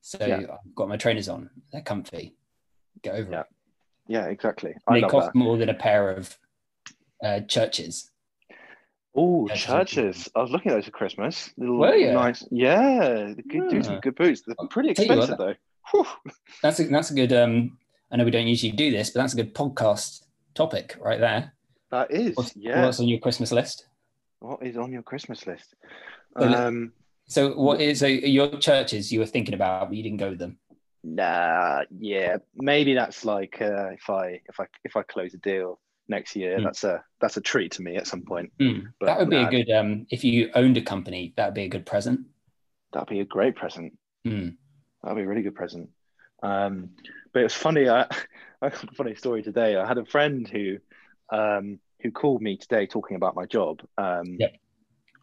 So 0.02 0.18
Yeah. 0.24 0.36
I've 0.52 0.74
got 0.74 0.88
my 0.88 0.96
trainers 0.98 1.28
on; 1.28 1.48
they're 1.72 1.80
comfy. 1.82 2.34
Get 3.02 3.14
over 3.14 3.30
Yeah. 3.32 3.40
it. 3.40 3.46
Yeah, 4.08 4.26
exactly. 4.26 4.74
I 4.86 4.94
They 4.94 5.00
love 5.00 5.10
cost 5.10 5.26
that. 5.32 5.38
more 5.38 5.56
than 5.56 5.68
a 5.68 5.74
pair 5.74 6.10
of 6.10 6.36
uh, 7.24 7.40
Church's. 7.40 8.10
Oh, 9.16 9.48
Church's. 9.48 10.28
I 10.36 10.42
was 10.42 10.50
looking 10.50 10.72
at 10.72 10.74
those 10.74 10.84
for 10.84 10.90
Christmas. 10.90 11.50
Little 11.56 11.78
Were 11.78 11.94
you? 11.94 12.12
nice. 12.12 12.46
Yeah, 12.50 13.32
they 13.36 13.42
could 13.42 13.68
do 13.70 13.82
some 13.82 14.00
good 14.00 14.14
boots. 14.14 14.42
They're 14.46 14.54
pretty 14.68 14.92
Tell 14.94 15.06
you 15.06 15.10
what, 15.12 15.18
expensive 15.30 15.38
though. 15.38 15.54
Whew. 15.92 16.06
That's 16.62 16.80
a, 16.80 16.84
that's 16.88 17.10
a 17.10 17.14
good. 17.14 17.32
Um, 17.32 17.78
I 18.10 18.16
know 18.16 18.24
we 18.24 18.30
don't 18.30 18.46
usually 18.46 18.72
do 18.72 18.90
this, 18.90 19.10
but 19.10 19.20
that's 19.20 19.32
a 19.34 19.36
good 19.36 19.54
podcast 19.54 20.22
topic 20.54 20.96
right 21.00 21.18
there. 21.20 21.52
That 21.90 22.10
is, 22.10 22.36
What's, 22.36 22.56
yeah. 22.56 22.84
what's 22.84 23.00
on 23.00 23.08
your 23.08 23.18
Christmas 23.20 23.52
list? 23.52 23.86
What 24.40 24.62
is 24.62 24.76
on 24.76 24.92
your 24.92 25.02
Christmas 25.02 25.46
list? 25.46 25.74
Well, 26.34 26.54
Um, 26.54 26.92
So 27.26 27.54
what 27.54 27.80
is 27.80 28.00
so 28.00 28.06
your 28.06 28.58
Church's 28.58 29.10
you 29.12 29.20
were 29.20 29.26
thinking 29.26 29.54
about, 29.54 29.88
but 29.88 29.96
you 29.96 30.02
didn't 30.02 30.18
go 30.18 30.30
with 30.30 30.38
them? 30.38 30.58
nah, 31.04 31.82
yeah, 32.00 32.36
maybe 32.56 32.94
that's 32.94 33.24
like 33.24 33.58
uh, 33.60 33.90
if 33.90 34.10
I 34.10 34.40
if 34.48 34.58
I 34.58 34.66
if 34.84 34.96
I 34.96 35.02
close 35.02 35.34
a 35.34 35.38
deal 35.38 35.78
next 36.08 36.36
year, 36.36 36.58
Hmm. 36.58 36.64
that's 36.64 36.84
a 36.84 37.02
that's 37.20 37.36
a 37.36 37.40
treat 37.40 37.72
to 37.72 37.82
me 37.82 37.96
at 37.96 38.06
some 38.06 38.22
point. 38.22 38.52
Hmm. 38.58 38.86
But 39.00 39.06
that 39.06 39.18
would 39.18 39.30
be 39.30 39.42
nah, 39.42 39.48
a 39.48 39.50
good. 39.50 39.70
Um, 39.70 40.06
if 40.10 40.24
you 40.24 40.50
owned 40.54 40.76
a 40.76 40.82
company, 40.82 41.32
that 41.36 41.46
would 41.46 41.54
be 41.54 41.64
a 41.64 41.68
good 41.68 41.86
present. 41.86 42.26
That'd 42.92 43.08
be 43.08 43.20
a 43.20 43.24
great 43.24 43.56
present. 43.56 43.98
Hmm. 44.24 44.50
That'd 45.02 45.16
be 45.16 45.22
a 45.22 45.26
really 45.26 45.42
good 45.42 45.54
present. 45.54 45.90
Um, 46.42 46.90
but 47.32 47.40
it 47.40 47.44
was 47.44 47.54
funny. 47.54 47.88
I, 47.88 48.02
I 48.62 48.68
got 48.70 48.84
a 48.84 48.94
funny 48.94 49.14
story 49.14 49.42
today. 49.42 49.76
I 49.76 49.86
had 49.86 49.98
a 49.98 50.04
friend 50.06 50.48
who 50.48 50.78
um, 51.30 51.78
who 52.00 52.10
called 52.10 52.42
me 52.42 52.56
today 52.56 52.86
talking 52.86 53.16
about 53.16 53.34
my 53.34 53.46
job. 53.46 53.80
Um, 53.98 54.36
Yep. 54.38 54.56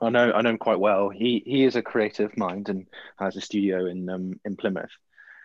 I 0.01 0.09
know 0.09 0.33
I 0.33 0.41
know 0.41 0.49
him 0.49 0.57
quite 0.57 0.79
well. 0.79 1.09
He 1.09 1.43
he 1.45 1.63
is 1.63 1.75
a 1.77 1.81
creative 1.81 2.35
mind 2.37 2.67
and 2.67 2.87
has 3.17 3.37
a 3.37 3.41
studio 3.41 3.85
in 3.85 4.09
um, 4.09 4.39
in 4.43 4.57
Plymouth. 4.57 4.91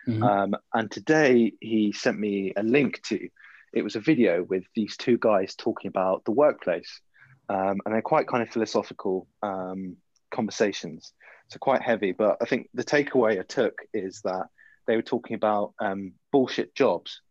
Mhm. 0.07 0.23
Um, 0.23 0.55
and 0.73 0.89
today 0.91 1.53
he 1.61 1.91
sent 1.93 2.19
me 2.19 2.53
a 2.57 2.63
link 2.63 3.01
to. 3.03 3.29
It 3.73 3.83
was 3.83 3.95
a 3.95 3.99
video 3.99 4.43
with 4.43 4.63
these 4.75 4.97
two 4.97 5.17
guys 5.17 5.55
talking 5.55 5.89
about 5.89 6.25
the 6.25 6.31
workplace, 6.31 7.01
um, 7.49 7.79
and 7.85 7.93
they're 7.93 8.01
quite 8.01 8.27
kind 8.27 8.43
of 8.43 8.49
philosophical 8.49 9.27
um, 9.43 9.97
conversations. 10.31 11.13
So 11.49 11.57
quite 11.59 11.81
heavy, 11.81 12.11
but 12.11 12.37
I 12.41 12.45
think 12.45 12.69
the 12.73 12.83
takeaway 12.83 13.39
I 13.39 13.43
took 13.43 13.79
is 13.93 14.21
that 14.23 14.47
they 14.85 14.95
were 14.95 15.01
talking 15.01 15.35
about 15.35 15.73
um, 15.79 16.13
bullshit 16.31 16.75
jobs. 16.75 17.21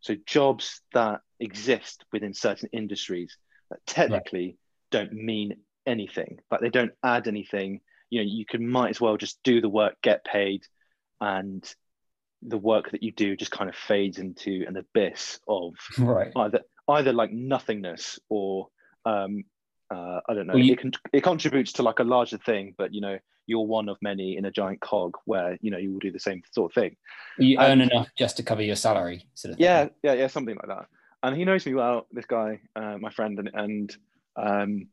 So 0.00 0.14
jobs 0.26 0.80
that 0.94 1.20
exist 1.40 2.04
within 2.12 2.32
certain 2.34 2.68
industries 2.72 3.36
that 3.70 3.80
technically 3.86 4.58
don't 4.90 5.12
mean 5.12 5.56
anything, 5.86 6.38
but 6.50 6.60
they 6.60 6.70
don't 6.70 6.92
add 7.02 7.28
anything. 7.28 7.80
You 8.10 8.20
know, 8.20 8.28
you 8.28 8.46
can 8.46 8.68
might 8.68 8.90
as 8.90 9.00
well 9.00 9.16
just 9.16 9.42
do 9.42 9.60
the 9.60 9.68
work, 9.68 9.96
get 10.02 10.24
paid, 10.24 10.62
and 11.20 11.64
the 12.46 12.56
work 12.58 12.90
that 12.92 13.02
you 13.02 13.12
do 13.12 13.36
just 13.36 13.50
kind 13.50 13.68
of 13.68 13.76
fades 13.76 14.18
into 14.18 14.64
an 14.68 14.76
abyss 14.76 15.40
of 15.48 15.74
Right. 15.98 16.32
either 16.36 16.60
either 16.88 17.12
like 17.12 17.32
nothingness 17.32 18.18
or 18.28 18.68
um, 19.04 19.44
uh, 19.92 20.20
I 20.28 20.34
don't 20.34 20.46
know. 20.46 20.54
Well, 20.54 20.62
you- 20.62 20.72
it 20.74 20.78
can 20.78 20.92
it 21.12 21.22
contributes 21.22 21.72
to 21.74 21.82
like 21.82 21.98
a 21.98 22.04
larger 22.04 22.38
thing, 22.38 22.74
but 22.78 22.94
you 22.94 23.00
know 23.00 23.18
you're 23.48 23.66
one 23.66 23.88
of 23.88 23.96
many 24.02 24.36
in 24.36 24.44
a 24.44 24.50
giant 24.50 24.80
cog 24.80 25.16
where 25.24 25.56
you 25.60 25.70
know 25.70 25.78
you 25.78 25.92
will 25.92 26.00
do 26.00 26.10
the 26.10 26.18
same 26.18 26.42
sort 26.52 26.70
of 26.72 26.74
thing. 26.74 26.96
You 27.38 27.58
earn 27.60 27.80
enough 27.80 28.08
just 28.18 28.36
to 28.38 28.42
cover 28.42 28.62
your 28.62 28.74
salary, 28.76 29.24
sort 29.34 29.52
of. 29.52 29.58
thing. 29.58 29.64
Yeah, 29.64 29.88
yeah, 30.02 30.14
yeah, 30.14 30.26
something 30.26 30.56
like 30.56 30.66
that. 30.68 30.86
And 31.22 31.36
he 31.36 31.44
knows 31.44 31.64
me 31.66 31.74
well, 31.74 32.06
this 32.12 32.26
guy, 32.26 32.60
uh, 32.74 32.96
my 33.00 33.10
friend, 33.10 33.38
and 33.38 33.50
and 33.54 33.96
um, 34.36 34.88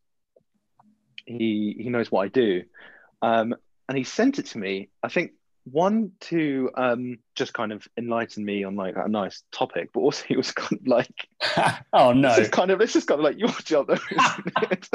he 1.25 1.75
he 1.79 1.89
knows 1.89 2.11
what 2.11 2.25
I 2.25 2.27
do, 2.27 2.63
um, 3.21 3.55
and 3.89 3.97
he 3.97 4.03
sent 4.03 4.39
it 4.39 4.47
to 4.47 4.57
me. 4.57 4.89
I 5.01 5.09
think 5.09 5.31
one 5.65 6.11
to 6.19 6.69
um, 6.75 7.17
just 7.35 7.53
kind 7.53 7.71
of 7.71 7.87
enlighten 7.97 8.43
me 8.43 8.63
on 8.63 8.75
like 8.75 8.95
a 8.97 9.07
nice 9.07 9.43
topic, 9.51 9.91
but 9.93 10.01
also 10.01 10.25
he 10.27 10.35
was 10.35 10.51
kind 10.51 10.79
of 10.81 10.87
like 10.87 11.27
oh 11.93 12.13
no. 12.13 12.29
this 12.29 12.47
is 12.47 12.49
kind 12.49 12.71
of 12.71 12.79
this 12.79 12.95
is 12.95 13.05
kind 13.05 13.19
of 13.19 13.23
like 13.23 13.39
your 13.39 13.49
job, 13.63 13.87
though, 13.87 13.97
isn't 14.11 14.53
it? 14.71 14.89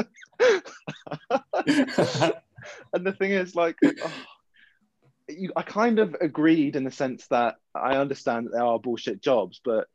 and 2.93 3.05
the 3.05 3.13
thing 3.13 3.31
is, 3.31 3.55
like, 3.55 3.77
oh, 3.83 4.11
you, 5.27 5.51
I 5.55 5.61
kind 5.61 5.99
of 5.99 6.15
agreed 6.21 6.75
in 6.75 6.83
the 6.83 6.91
sense 6.91 7.27
that 7.27 7.55
I 7.73 7.97
understand 7.97 8.47
that 8.47 8.53
there 8.53 8.63
are 8.63 8.79
bullshit 8.79 9.21
jobs, 9.21 9.61
but 9.63 9.87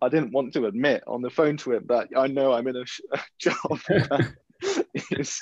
I 0.00 0.08
didn't 0.08 0.32
want 0.32 0.52
to 0.54 0.66
admit 0.66 1.04
on 1.06 1.22
the 1.22 1.30
phone 1.30 1.56
to 1.58 1.72
him 1.72 1.86
that 1.88 2.08
I 2.16 2.28
know 2.28 2.52
I'm 2.52 2.68
in 2.68 2.76
a, 2.76 2.86
sh- 2.86 3.00
a 3.12 3.18
job 3.38 3.80
that 3.88 4.32
is 5.10 5.40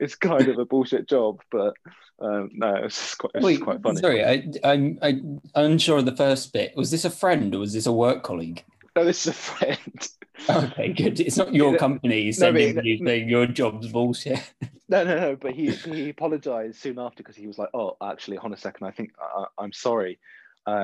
it's 0.00 0.14
kind 0.14 0.48
of 0.48 0.58
a 0.58 0.64
bullshit 0.64 1.08
job. 1.08 1.40
But 1.50 1.74
um, 2.20 2.50
no, 2.54 2.74
it's 2.76 3.14
quite, 3.14 3.30
it's 3.34 3.44
Wait, 3.44 3.60
quite 3.60 3.82
funny. 3.82 4.00
sorry, 4.00 4.24
I, 4.24 4.44
I'm 4.64 4.98
I, 5.02 5.20
unsure 5.54 5.98
of 5.98 6.06
the 6.06 6.16
first 6.16 6.52
bit. 6.52 6.72
Was 6.76 6.90
this 6.90 7.04
a 7.04 7.10
friend 7.10 7.54
or 7.54 7.58
was 7.60 7.72
this 7.72 7.86
a 7.86 7.92
work 7.92 8.22
colleague? 8.22 8.64
No, 8.96 9.04
this 9.04 9.26
is 9.26 9.28
a 9.28 9.32
friend. 9.34 10.08
Okay, 10.48 10.92
good. 10.92 11.20
It's 11.20 11.36
not 11.36 11.52
your 11.54 11.72
No, 11.72 11.78
company 11.78 12.24
no, 12.26 12.30
sending 12.30 12.74
but- 12.74 12.84
you 12.84 12.98
saying 13.04 13.28
your 13.28 13.46
job's 13.46 13.88
bullshit. 13.88 14.52
No, 14.88 15.04
no, 15.04 15.16
no. 15.20 15.36
But 15.36 15.52
he 15.52 15.70
he 15.70 16.08
apologized 16.08 16.76
soon 16.80 16.98
after 16.98 17.22
because 17.22 17.36
he 17.36 17.46
was 17.46 17.58
like, 17.58 17.68
"Oh, 17.74 17.96
actually, 18.02 18.38
hold 18.38 18.52
on 18.52 18.54
a 18.54 18.60
second. 18.60 18.86
I 18.86 18.90
think 18.90 19.10
I, 19.20 19.44
I'm 19.58 19.72
sorry." 19.72 20.18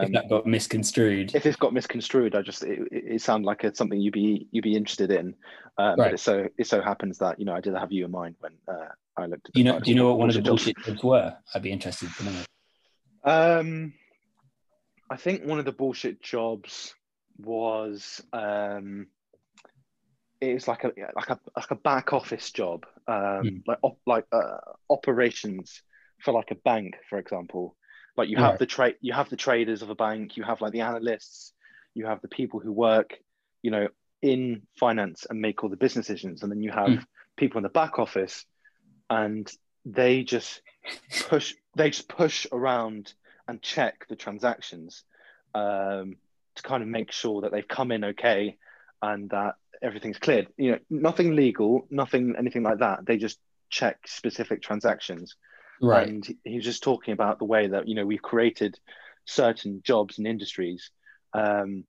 If 0.00 0.06
Um, 0.06 0.12
that 0.12 0.28
got 0.28 0.46
misconstrued. 0.46 1.34
if 1.34 1.42
this 1.42 1.56
got 1.56 1.72
misconstrued, 1.72 2.34
I 2.34 2.42
just 2.42 2.62
it, 2.62 2.80
it 2.92 3.04
it 3.14 3.22
sounded 3.22 3.46
like 3.46 3.64
it's 3.64 3.78
something 3.78 4.00
you'd 4.00 4.12
be 4.14 4.46
you'd 4.50 4.62
be 4.64 4.76
interested 4.76 5.10
in. 5.10 5.34
Um, 5.78 5.86
Right. 5.90 5.96
But 5.96 6.12
it 6.14 6.20
so 6.20 6.48
it 6.58 6.66
so 6.66 6.80
happens 6.80 7.18
that 7.18 7.38
you 7.38 7.44
know 7.44 7.54
I 7.54 7.60
did 7.60 7.74
have 7.74 7.92
you 7.92 8.04
in 8.04 8.10
mind 8.10 8.36
when 8.40 8.52
uh, 8.68 8.88
I 9.16 9.26
looked 9.26 9.48
at. 9.48 9.54
Do 9.54 9.60
you 9.60 9.64
know? 9.64 9.80
Do 9.80 9.90
you 9.90 9.96
know 9.96 10.08
what 10.08 10.18
one 10.18 10.28
of 10.28 10.34
the 10.34 10.42
Bullshit 10.42 10.76
jobs 10.84 11.02
were? 11.02 11.36
I'd 11.54 11.62
be 11.62 11.72
interested 11.72 12.08
to 12.16 12.24
know. 12.24 12.44
Um, 13.24 13.94
I 15.10 15.16
think 15.16 15.44
one 15.44 15.58
of 15.58 15.64
the 15.64 15.72
bullshit 15.72 16.22
jobs 16.22 16.94
was 17.38 18.20
um, 18.32 19.06
was 20.42 20.68
like 20.68 20.84
a 20.84 20.92
like 21.16 21.30
a 21.30 21.38
like 21.56 21.70
a 21.70 21.74
back 21.76 22.12
office 22.12 22.50
job, 22.50 22.84
um, 23.08 23.42
Hmm. 23.42 23.48
like 23.66 23.78
op, 23.82 23.98
like 24.06 24.26
uh, 24.32 24.58
operations 24.90 25.82
for 26.22 26.32
like 26.32 26.50
a 26.50 26.54
bank, 26.56 26.96
for 27.08 27.18
example. 27.18 27.76
Like 28.16 28.28
you 28.28 28.36
have 28.36 28.50
Right. 28.52 28.58
the 28.58 28.66
trade, 28.66 28.96
you 29.00 29.12
have 29.12 29.28
the 29.30 29.36
traders 29.36 29.82
of 29.82 29.90
a 29.90 29.94
bank, 29.94 30.36
you 30.36 30.44
have 30.44 30.60
like 30.60 30.72
the 30.72 30.82
analysts, 30.82 31.52
you 31.94 32.06
have 32.06 32.20
the 32.22 32.28
people 32.28 32.60
who 32.60 32.72
work, 32.72 33.18
you 33.62 33.70
know, 33.70 33.88
in 34.22 34.62
finance 34.78 35.26
and 35.28 35.40
make 35.40 35.62
all 35.62 35.70
the 35.70 35.76
business 35.76 36.06
decisions, 36.06 36.42
and 36.42 36.50
then 36.50 36.62
you 36.62 36.70
have 36.70 36.86
Hmm. 36.88 37.02
people 37.36 37.58
in 37.58 37.62
the 37.62 37.68
back 37.68 37.98
office, 37.98 38.46
and 39.10 39.50
they 39.84 40.22
just 40.22 40.62
push, 41.28 41.54
they 41.76 41.90
just 41.90 42.08
push 42.08 42.46
around 42.52 43.12
and 43.48 43.60
check 43.60 44.06
the 44.08 44.16
transactions 44.16 45.04
um, 45.54 46.16
to 46.54 46.62
kind 46.62 46.82
of 46.82 46.88
make 46.88 47.12
sure 47.12 47.42
that 47.42 47.52
they've 47.52 47.68
come 47.68 47.92
in 47.92 48.04
okay 48.04 48.56
and 49.02 49.28
that 49.30 49.56
everything's 49.82 50.18
cleared. 50.18 50.48
You 50.56 50.72
know, 50.72 50.78
nothing 50.88 51.34
legal, 51.36 51.86
nothing 51.90 52.34
anything 52.38 52.62
like 52.62 52.78
that. 52.78 53.04
They 53.04 53.18
just 53.18 53.38
check 53.68 53.98
specific 54.06 54.62
transactions. 54.62 55.36
Right. 55.88 56.08
And 56.08 56.36
he- 56.44 56.56
was 56.56 56.64
just 56.64 56.82
talking 56.82 57.12
about 57.12 57.38
the 57.38 57.44
way 57.44 57.68
that 57.68 57.88
you 57.88 57.94
know 57.94 58.06
we've 58.06 58.22
created 58.22 58.78
certain 59.24 59.80
jobs 59.82 60.18
and 60.18 60.26
industries 60.26 60.90
um, 61.32 61.84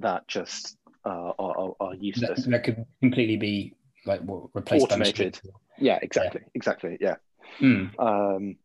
that 0.00 0.26
just 0.28 0.76
uh, 1.04 1.32
are, 1.38 1.58
are, 1.58 1.72
are 1.80 1.90
that, 1.90 2.02
useless. 2.02 2.44
that 2.44 2.64
could 2.64 2.84
completely 3.00 3.36
be 3.36 3.74
like 4.06 4.20
what 4.20 4.50
replaced 4.54 4.84
Automated. 4.84 5.32
by 5.34 5.48
machines. 5.48 5.56
Yeah, 5.78 5.98
exactly, 6.02 6.42
exactly. 6.54 6.98
Yeah. 7.00 7.16
Hmm. 7.58 7.86
um, 7.98 8.56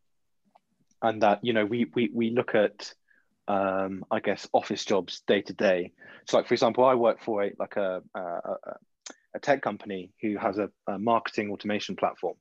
and 1.02 1.22
that 1.22 1.40
you 1.44 1.54
know 1.54 1.66
we 1.66 1.86
we 1.94 2.10
we 2.14 2.30
look 2.32 2.56
at 2.56 2.94
um, 3.48 4.06
I 4.10 4.20
guess 4.20 4.48
office 4.54 4.86
jobs 4.86 5.22
day 5.28 5.42
to 5.42 5.54
day. 5.54 5.92
So 6.28 6.38
like 6.38 6.48
for 6.48 6.54
example, 6.54 6.86
I 6.86 6.96
work 6.96 7.22
for 7.22 7.44
a 7.44 7.52
like 7.60 7.76
a 7.76 8.02
a, 8.16 8.20
a, 8.20 8.56
a 9.36 9.40
tech 9.40 9.62
company 9.62 10.12
who 10.22 10.38
has 10.38 10.58
a, 10.58 10.70
a 10.88 10.98
marketing 11.00 11.52
automation 11.52 11.96
platform, 11.96 12.36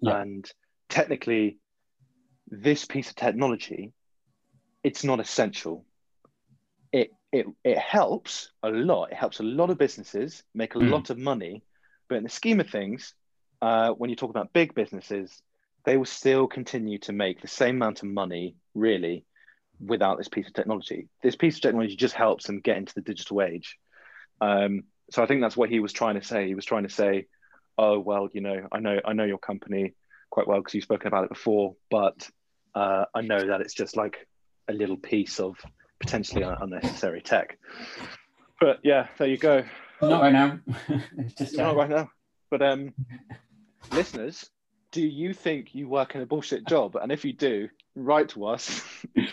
Yeah. 0.00 0.20
and 0.20 0.50
technically, 0.88 1.58
this 2.48 2.84
piece 2.84 3.10
of 3.10 3.16
technology, 3.16 3.92
it's 4.84 5.04
not 5.04 5.20
essential. 5.20 5.84
It 6.92 7.10
it 7.32 7.46
it 7.64 7.78
helps 7.78 8.50
a 8.62 8.70
lot. 8.70 9.10
It 9.12 9.16
helps 9.16 9.40
a 9.40 9.44
lot 9.44 9.70
of 9.70 9.78
businesses 9.78 10.42
make 10.54 10.74
a 10.74 10.78
Mm. 10.80 10.90
lot 10.92 11.10
of 11.10 11.18
money, 11.18 11.62
but 12.08 12.16
in 12.16 12.22
the 12.24 12.28
scheme 12.30 12.60
of 12.60 12.70
things, 12.70 13.14
uh, 13.60 13.90
when 13.90 14.10
you 14.10 14.16
talk 14.16 14.30
about 14.30 14.52
big 14.52 14.74
businesses, 14.74 15.42
they 15.84 15.96
will 15.96 16.06
still 16.06 16.46
continue 16.46 16.98
to 17.00 17.12
make 17.12 17.40
the 17.40 17.48
same 17.48 17.76
amount 17.76 18.02
of 18.02 18.08
money, 18.08 18.56
really, 18.74 19.24
without 19.80 20.18
this 20.18 20.28
piece 20.28 20.46
of 20.48 20.54
technology. 20.54 21.08
This 21.22 21.36
piece 21.36 21.56
of 21.56 21.62
technology 21.62 21.96
just 21.96 22.14
helps 22.14 22.46
them 22.46 22.60
get 22.60 22.78
into 22.78 22.94
the 22.94 23.02
digital 23.02 23.42
age. 23.42 23.76
Um, 24.40 24.84
so 25.10 25.22
I 25.22 25.26
think 25.26 25.40
that's 25.42 25.56
what 25.56 25.70
he 25.70 25.80
was 25.80 25.92
trying 25.92 26.14
to 26.20 26.26
say. 26.26 26.46
He 26.46 26.54
was 26.54 26.64
trying 26.66 26.84
to 26.84 26.88
say, 26.94 27.26
"Oh 27.78 27.98
well, 27.98 28.28
you 28.32 28.40
know, 28.40 28.68
I 28.72 28.80
know 28.80 29.00
I 29.04 29.12
know 29.14 29.24
your 29.24 29.38
company 29.38 29.94
quite 30.30 30.46
well 30.46 30.58
because 30.58 30.74
you've 30.74 30.84
spoken 30.84 31.08
about 31.08 31.24
it 31.24 31.30
before, 31.30 31.74
but 31.90 32.28
uh, 32.74 33.04
I 33.14 33.20
know 33.22 33.46
that 33.46 33.60
it's 33.60 33.74
just 33.74 33.96
like 33.96 34.26
a 34.68 34.72
little 34.72 34.96
piece 34.96 35.40
of 35.40 35.56
potentially 36.00 36.42
unnecessary 36.42 37.20
tech." 37.20 37.58
But 38.60 38.80
yeah, 38.82 39.08
there 39.18 39.28
you 39.28 39.38
go. 39.38 39.64
Not 40.02 40.22
right 40.22 40.32
now. 40.32 40.58
just 41.38 41.56
not 41.56 41.76
right 41.76 41.90
now. 41.90 42.10
But 42.50 42.62
um, 42.62 42.94
listeners, 43.92 44.50
do 44.90 45.02
you 45.02 45.34
think 45.34 45.74
you 45.74 45.88
work 45.88 46.14
in 46.14 46.22
a 46.22 46.26
bullshit 46.26 46.66
job? 46.66 46.96
And 46.96 47.12
if 47.12 47.24
you 47.24 47.32
do, 47.32 47.68
write 47.94 48.30
to 48.30 48.46
us. 48.46 48.82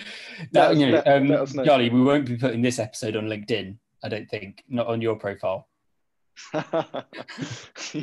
that, 0.52 0.76
you 0.76 0.88
know, 0.88 1.02
let, 1.06 1.08
um, 1.08 1.28
let 1.28 1.66
Charlie, 1.66 1.90
we 1.90 2.02
won't 2.02 2.26
be 2.26 2.38
putting 2.38 2.62
this 2.62 2.80
episode 2.80 3.16
on 3.16 3.26
LinkedIn. 3.26 3.78
I 4.04 4.10
don't 4.10 4.30
think, 4.30 4.64
not 4.68 4.88
on 4.88 5.02
your 5.02 5.16
profile. 5.16 5.68
Yeah, 6.54 6.62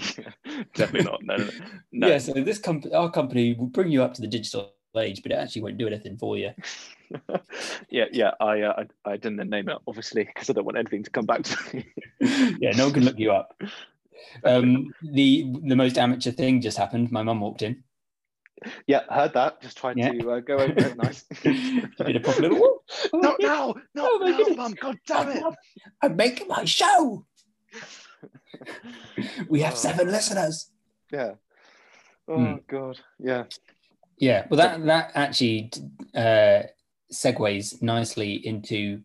definitely 0.75 1.05
not. 1.05 1.23
No, 1.23 1.37
no, 1.37 1.49
no. 1.93 2.09
Yeah, 2.09 2.19
so 2.19 2.33
this 2.33 2.59
company, 2.59 2.95
our 2.95 3.11
company, 3.11 3.55
will 3.55 3.67
bring 3.67 3.91
you 3.91 4.03
up 4.03 4.15
to 4.15 4.21
the 4.21 4.27
digital 4.27 4.73
age, 4.97 5.23
but 5.23 5.33
it 5.33 5.37
actually 5.37 5.63
won't 5.63 5.79
do 5.79 5.87
anything 5.87 6.17
for 6.19 6.37
you. 6.37 6.51
yeah, 7.91 8.07
yeah. 8.13 8.33
I, 8.41 8.63
uh, 8.63 8.85
I, 9.05 9.13
I 9.13 9.17
didn't 9.17 9.49
name 9.49 9.69
it 9.69 9.79
obviously 9.87 10.25
because 10.25 10.51
I 10.51 10.53
don't 10.53 10.65
want 10.65 10.79
anything 10.79 11.03
to 11.05 11.11
come 11.11 11.27
back 11.27 11.43
to 11.43 11.77
me. 11.77 11.87
yeah, 12.61 12.73
no 12.73 12.85
one 12.85 12.95
can 12.95 13.05
look 13.05 13.19
you 13.19 13.33
up. 13.33 13.61
Um, 14.45 14.93
the 15.03 15.53
the 15.65 15.77
most 15.77 15.99
amateur 15.99 16.31
thing 16.31 16.61
just 16.61 16.79
happened. 16.79 17.11
My 17.11 17.23
mum 17.23 17.41
walked 17.41 17.63
in. 17.63 17.83
Yeah, 18.87 19.01
heard 19.11 19.35
that. 19.35 19.61
Just 19.61 19.77
tried 19.77 19.99
yeah. 19.99 20.13
to 20.13 20.31
uh, 20.31 20.41
go 20.41 20.59
over 20.59 20.73
it. 20.73 20.97
Nice. 20.97 21.25
did 21.43 22.17
a 22.17 22.21
proper 22.21 22.43
little. 22.43 22.85
not 23.13 23.37
now, 23.41 23.75
not 23.95 24.11
oh, 24.13 24.45
now, 24.49 24.55
mum. 24.55 24.75
God 24.81 24.99
damn 25.07 25.31
it! 25.31 25.43
I'm 26.03 26.17
making 26.17 26.49
my 26.49 26.65
show. 26.65 27.27
we 29.49 29.61
have 29.61 29.75
oh. 29.75 29.77
seven 29.77 30.09
listeners. 30.09 30.71
Yeah. 31.11 31.33
Oh 32.29 32.37
hmm. 32.37 32.55
God. 32.69 32.99
Yeah. 33.19 33.45
Yeah. 34.19 34.47
Well, 34.49 34.59
that 34.59 34.85
that 34.87 35.13
actually 35.15 35.71
uh, 36.15 36.63
segues 37.13 37.83
nicely 37.83 38.35
into 38.47 39.03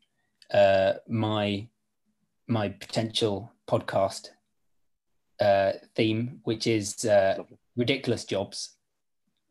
uh, 0.53 0.93
my 1.07 1.67
my 2.47 2.69
potential 2.69 3.51
podcast 3.67 4.29
uh, 5.39 5.73
theme, 5.95 6.39
which 6.43 6.67
is 6.67 7.05
uh, 7.05 7.43
ridiculous 7.75 8.25
jobs. 8.25 8.75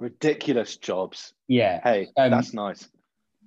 Ridiculous 0.01 0.77
jobs. 0.77 1.33
Yeah. 1.49 1.81
Hey, 1.83 2.09
um, 2.17 2.31
that's 2.31 2.53
nice. 2.53 2.89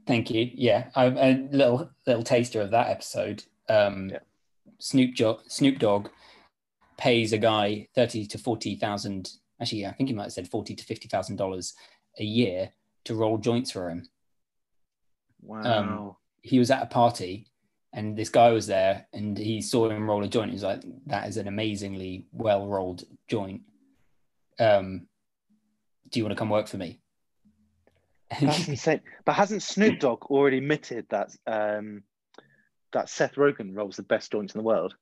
Thank 0.08 0.32
you. 0.32 0.50
Yeah, 0.54 0.90
I'm 0.96 1.18
a 1.18 1.48
little 1.52 1.90
little 2.08 2.24
taster 2.24 2.62
of 2.62 2.72
that 2.72 2.90
episode. 2.90 3.44
Um, 3.68 4.10
yeah. 4.10 4.20
Snoop 4.80 5.14
jo- 5.14 5.42
Snoop 5.48 5.80
Dogg 5.80 6.10
pays 6.98 7.34
a 7.34 7.38
guy 7.38 7.88
thirty 7.96 8.26
to 8.28 8.38
forty 8.38 8.76
thousand. 8.76 9.32
Actually, 9.62 9.86
I 9.86 9.92
think 9.92 10.10
he 10.10 10.16
might 10.16 10.24
have 10.24 10.34
said 10.34 10.50
forty 10.50 10.76
to 10.76 10.84
fifty 10.84 11.08
thousand 11.08 11.36
dollars 11.36 11.74
a 12.18 12.24
year 12.24 12.72
to 13.06 13.16
roll 13.16 13.38
joints 13.38 13.72
for 13.72 13.90
him. 13.90 14.08
Wow. 15.42 15.62
Um, 15.62 16.16
he 16.42 16.60
was 16.60 16.72
at 16.72 16.84
a 16.84 16.88
party 16.88 17.48
and 17.94 18.16
this 18.16 18.30
guy 18.30 18.52
was 18.52 18.68
there 18.68 19.08
and 19.14 19.38
he 19.38 19.62
saw 19.62 19.90
him 19.90 20.08
roll 20.10 20.24
a 20.24 20.28
joint. 20.28 20.52
He 20.52 20.56
was 20.56 20.64
like, 20.64 20.82
that 21.08 21.28
is 21.28 21.38
an 21.38 21.48
amazingly 21.48 22.28
well 22.32 22.68
rolled 22.68 23.04
joint. 23.28 23.62
Um, 24.60 25.08
do 26.10 26.20
you 26.20 26.24
want 26.24 26.36
to 26.36 26.40
come 26.40 26.50
work 26.50 26.68
for 26.68 26.78
me? 26.78 27.00
That's 28.40 28.68
insane. 28.68 29.02
But 29.26 29.34
hasn't 29.34 29.64
Snoop 29.64 30.00
Dogg 30.00 30.26
already 30.26 30.58
admitted 30.58 31.08
that 31.10 31.32
um, 31.48 32.04
that 32.94 33.10
Seth 33.10 33.36
Rogen 33.36 33.76
rolls 33.76 33.98
the 33.98 34.04
best 34.04 34.32
joints 34.32 34.54
in 34.54 34.60
the 34.60 34.66
world? 34.66 34.96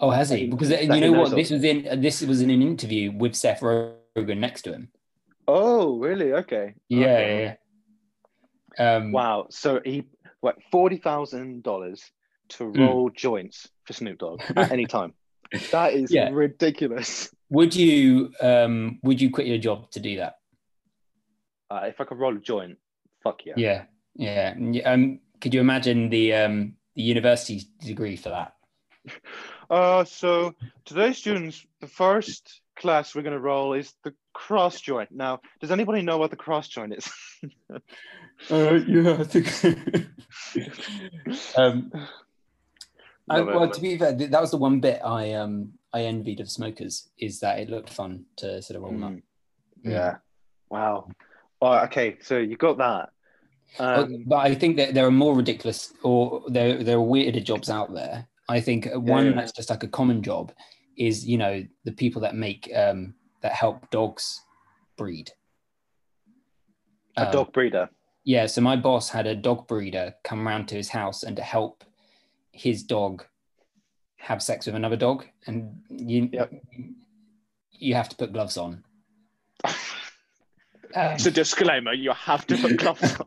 Oh, 0.00 0.10
has 0.10 0.30
he? 0.30 0.46
Because 0.46 0.72
uh, 0.72 0.78
you 0.80 1.00
know 1.00 1.12
what? 1.12 1.30
This 1.34 1.50
was 1.50 1.62
in 1.62 2.00
this 2.00 2.20
was 2.22 2.42
in 2.42 2.50
an 2.50 2.62
interview 2.62 3.12
with 3.12 3.34
Seth 3.34 3.60
Rogen 3.60 4.38
next 4.38 4.62
to 4.62 4.72
him. 4.72 4.88
Oh, 5.46 5.98
really? 5.98 6.32
Okay. 6.32 6.74
Yeah, 6.88 7.06
okay. 7.06 7.56
yeah. 8.78 8.96
Um, 8.96 9.12
wow. 9.12 9.46
So 9.50 9.80
he 9.84 10.04
what 10.40 10.56
forty 10.70 10.96
thousand 10.96 11.62
dollars 11.62 12.10
to 12.50 12.70
hmm. 12.70 12.80
roll 12.80 13.10
mm. 13.10 13.16
joints 13.16 13.68
for 13.84 13.92
Snoop 13.92 14.18
Dogg 14.18 14.42
at 14.56 14.72
any 14.72 14.86
time. 14.86 15.14
That 15.70 15.92
is 15.92 16.10
yeah. 16.10 16.30
ridiculous. 16.32 17.30
Would 17.50 17.76
you 17.76 18.32
um 18.40 18.98
would 19.04 19.20
you 19.20 19.30
quit 19.30 19.46
your 19.46 19.58
job 19.58 19.88
to 19.92 20.00
do 20.00 20.16
that? 20.16 20.38
Uh, 21.70 21.82
if 21.84 22.00
I 22.00 22.04
could 22.04 22.18
roll 22.18 22.36
a 22.36 22.40
joint, 22.40 22.78
fuck 23.22 23.46
yeah. 23.46 23.54
Yeah, 23.56 24.54
yeah. 24.58 24.90
Um, 24.90 25.20
could 25.40 25.54
you 25.54 25.60
imagine 25.60 26.08
the 26.08 26.34
um 26.34 26.74
the 26.94 27.02
university 27.02 27.64
degree 27.80 28.16
for 28.16 28.30
that? 28.30 28.54
Uh, 29.70 30.04
so 30.04 30.54
today, 30.84 31.12
students, 31.12 31.64
the 31.80 31.86
first 31.86 32.60
class 32.76 33.14
we're 33.14 33.22
going 33.22 33.34
to 33.34 33.40
roll 33.40 33.72
is 33.72 33.94
the 34.04 34.14
cross 34.32 34.80
joint. 34.80 35.10
Now, 35.10 35.40
does 35.60 35.70
anybody 35.70 36.02
know 36.02 36.18
what 36.18 36.30
the 36.30 36.36
cross 36.36 36.68
joint 36.68 36.94
is? 36.94 37.10
uh, 38.50 38.74
yeah, 38.86 39.16
I 39.18 39.24
think. 39.24 40.06
um, 41.56 41.92
I, 43.28 43.40
well, 43.40 43.70
to 43.70 43.80
be 43.80 43.96
fair, 43.96 44.12
that 44.12 44.40
was 44.40 44.50
the 44.50 44.58
one 44.58 44.80
bit 44.80 45.00
I 45.04 45.32
um 45.32 45.72
I 45.92 46.02
envied 46.02 46.40
of 46.40 46.50
smokers 46.50 47.08
is 47.18 47.40
that 47.40 47.58
it 47.58 47.70
looked 47.70 47.90
fun 47.90 48.24
to 48.36 48.60
sort 48.60 48.76
of 48.76 48.82
roll 48.82 48.92
mm. 48.92 49.16
up. 49.16 49.22
Yeah. 49.82 50.16
Wow. 50.68 51.08
Oh, 51.62 51.78
okay. 51.84 52.18
So 52.20 52.38
you 52.38 52.56
got 52.56 52.78
that. 52.78 53.10
Um, 53.78 54.24
but 54.26 54.36
I 54.36 54.54
think 54.54 54.76
that 54.76 54.94
there 54.94 55.06
are 55.06 55.10
more 55.10 55.34
ridiculous 55.34 55.92
or 56.02 56.42
there 56.48 56.82
there 56.82 56.98
are 56.98 57.02
weirder 57.02 57.40
jobs 57.40 57.70
out 57.70 57.92
there. 57.92 58.26
I 58.48 58.60
think 58.60 58.88
one 58.94 59.26
yeah. 59.26 59.32
that's 59.32 59.52
just 59.52 59.70
like 59.70 59.82
a 59.82 59.88
common 59.88 60.22
job 60.22 60.52
is 60.96 61.26
you 61.26 61.38
know 61.38 61.64
the 61.84 61.92
people 61.92 62.22
that 62.22 62.34
make 62.34 62.70
um, 62.74 63.14
that 63.42 63.52
help 63.52 63.90
dogs 63.90 64.42
breed. 64.96 65.30
A 67.16 67.26
um, 67.26 67.32
dog 67.32 67.52
breeder. 67.52 67.88
Yeah, 68.24 68.46
so 68.46 68.60
my 68.60 68.76
boss 68.76 69.10
had 69.10 69.26
a 69.26 69.34
dog 69.34 69.68
breeder 69.68 70.14
come 70.24 70.46
round 70.46 70.68
to 70.68 70.76
his 70.76 70.88
house 70.88 71.22
and 71.22 71.36
to 71.36 71.42
help 71.42 71.84
his 72.52 72.82
dog 72.82 73.24
have 74.16 74.42
sex 74.42 74.66
with 74.66 74.74
another 74.74 74.96
dog, 74.96 75.26
and 75.46 75.82
you 75.90 76.30
yep. 76.32 76.52
you 77.72 77.94
have 77.94 78.08
to 78.08 78.16
put 78.16 78.32
gloves 78.32 78.56
on. 78.56 78.84
Um, 80.94 81.12
it's 81.12 81.26
a 81.26 81.30
disclaimer: 81.30 81.92
you 81.92 82.12
have 82.12 82.46
to 82.46 82.56
put 82.56 82.76
gloves 82.76 83.16
on, 83.20 83.26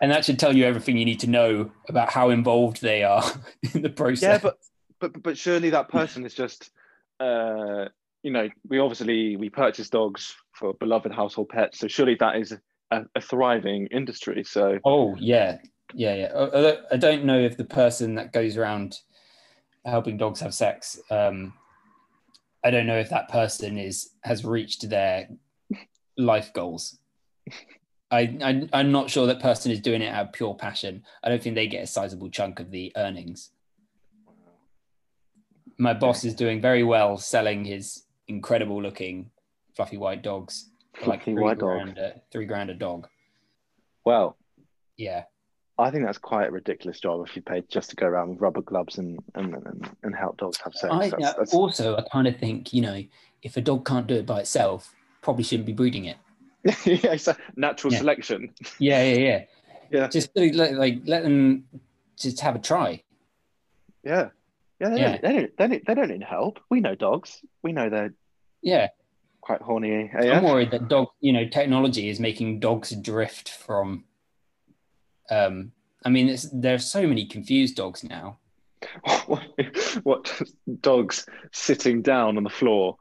and 0.00 0.10
that 0.10 0.24
should 0.24 0.38
tell 0.38 0.56
you 0.56 0.64
everything 0.64 0.96
you 0.96 1.04
need 1.04 1.20
to 1.20 1.26
know 1.26 1.70
about 1.88 2.10
how 2.10 2.30
involved 2.30 2.80
they 2.80 3.02
are 3.02 3.24
in 3.74 3.82
the 3.82 3.90
process. 3.90 4.22
Yeah, 4.22 4.38
but 4.38 4.58
but 5.00 5.22
but 5.22 5.38
surely 5.38 5.70
that 5.70 5.88
person 5.88 6.24
is 6.24 6.34
just, 6.34 6.70
uh, 7.18 7.86
you 8.22 8.30
know, 8.30 8.48
we 8.68 8.78
obviously 8.78 9.36
we 9.36 9.50
purchase 9.50 9.90
dogs 9.90 10.34
for 10.52 10.74
beloved 10.74 11.12
household 11.12 11.48
pets, 11.48 11.78
so 11.78 11.88
surely 11.88 12.16
that 12.16 12.36
is 12.36 12.56
a, 12.90 13.04
a 13.14 13.20
thriving 13.20 13.86
industry. 13.88 14.44
So 14.44 14.78
oh 14.84 15.16
yeah, 15.18 15.58
yeah, 15.94 16.14
yeah. 16.14 16.78
I 16.92 16.96
don't 16.96 17.24
know 17.24 17.38
if 17.38 17.56
the 17.56 17.64
person 17.64 18.14
that 18.14 18.32
goes 18.32 18.56
around 18.56 18.98
helping 19.84 20.16
dogs 20.16 20.40
have 20.40 20.54
sex. 20.54 20.98
Um, 21.10 21.54
I 22.62 22.70
don't 22.70 22.86
know 22.86 22.98
if 22.98 23.10
that 23.10 23.28
person 23.28 23.78
is 23.78 24.10
has 24.22 24.44
reached 24.44 24.88
their 24.88 25.28
life 26.16 26.52
goals. 26.52 26.98
I, 28.10 28.68
I 28.72 28.80
am 28.80 28.90
not 28.90 29.08
sure 29.08 29.26
that 29.26 29.40
person 29.40 29.70
is 29.70 29.80
doing 29.80 30.02
it 30.02 30.12
out 30.12 30.26
of 30.26 30.32
pure 30.32 30.54
passion. 30.54 31.04
I 31.22 31.28
don't 31.28 31.42
think 31.42 31.54
they 31.54 31.68
get 31.68 31.84
a 31.84 31.86
sizable 31.86 32.28
chunk 32.28 32.58
of 32.58 32.70
the 32.70 32.92
earnings 32.96 33.50
my 35.80 35.94
boss 35.94 36.24
is 36.24 36.34
doing 36.34 36.60
very 36.60 36.84
well 36.84 37.16
selling 37.16 37.64
his 37.64 38.04
incredible 38.28 38.80
looking 38.80 39.30
fluffy 39.74 39.96
white 39.96 40.22
dogs 40.22 40.70
for 40.94 41.06
like 41.06 41.24
three 41.24 41.34
white 41.34 41.58
grand, 41.58 41.96
dog. 41.96 42.04
A, 42.04 42.20
three 42.30 42.44
grand 42.44 42.68
a 42.68 42.74
dog. 42.74 43.08
Well, 44.04 44.36
yeah, 44.98 45.24
I 45.78 45.90
think 45.90 46.04
that's 46.04 46.18
quite 46.18 46.48
a 46.48 46.50
ridiculous 46.50 47.00
job 47.00 47.26
if 47.26 47.34
you 47.34 47.40
paid 47.40 47.70
just 47.70 47.88
to 47.90 47.96
go 47.96 48.06
around 48.06 48.28
with 48.28 48.40
rubber 48.40 48.60
gloves 48.60 48.98
and 48.98 49.18
and, 49.34 49.54
and, 49.54 49.90
and 50.02 50.14
help 50.14 50.36
dogs 50.36 50.58
have 50.62 50.74
sex. 50.74 50.92
I, 50.92 51.08
that's, 51.08 51.24
uh, 51.24 51.34
that's... 51.38 51.54
Also, 51.54 51.96
I 51.96 52.02
kind 52.12 52.28
of 52.28 52.36
think 52.36 52.74
you 52.74 52.82
know 52.82 53.02
if 53.42 53.56
a 53.56 53.62
dog 53.62 53.86
can't 53.86 54.06
do 54.06 54.16
it 54.16 54.26
by 54.26 54.40
itself, 54.40 54.92
probably 55.22 55.44
shouldn't 55.44 55.66
be 55.66 55.72
breeding 55.72 56.06
it. 56.06 56.16
yeah, 56.84 57.16
so 57.16 57.34
natural 57.56 57.92
yeah. 57.92 57.98
selection. 57.98 58.54
Yeah, 58.78 59.02
yeah, 59.02 59.18
yeah. 59.18 59.44
Yeah. 59.90 60.08
Just 60.08 60.30
like, 60.36 60.54
like 60.54 61.00
let 61.04 61.22
them 61.22 61.64
just 62.18 62.40
have 62.40 62.56
a 62.56 62.58
try. 62.58 63.02
Yeah. 64.04 64.28
Yeah, 64.78 64.88
they, 64.90 65.00
yeah. 65.00 65.16
Don't, 65.16 65.22
they, 65.22 65.32
don't, 65.32 65.56
they, 65.56 65.66
don't, 65.68 65.86
they 65.86 65.94
don't 65.94 66.08
need 66.08 66.22
help. 66.22 66.60
We 66.70 66.80
know 66.80 66.94
dogs. 66.94 67.40
We 67.62 67.72
know 67.72 67.90
they're 67.90 68.14
yeah 68.62 68.88
quite 69.40 69.62
horny. 69.62 70.10
I'm 70.14 70.44
worried 70.44 70.70
that 70.70 70.88
dog, 70.88 71.08
you 71.20 71.32
know, 71.32 71.48
technology 71.48 72.08
is 72.08 72.20
making 72.20 72.60
dogs 72.60 72.90
drift 72.90 73.48
from. 73.48 74.04
Um, 75.30 75.72
I 76.04 76.08
mean, 76.08 76.36
there 76.52 76.74
are 76.74 76.78
so 76.78 77.06
many 77.06 77.26
confused 77.26 77.76
dogs 77.76 78.04
now. 78.04 78.38
what 80.04 80.42
dogs 80.80 81.26
sitting 81.52 82.00
down 82.00 82.36
on 82.36 82.44
the 82.44 82.50
floor 82.50 82.96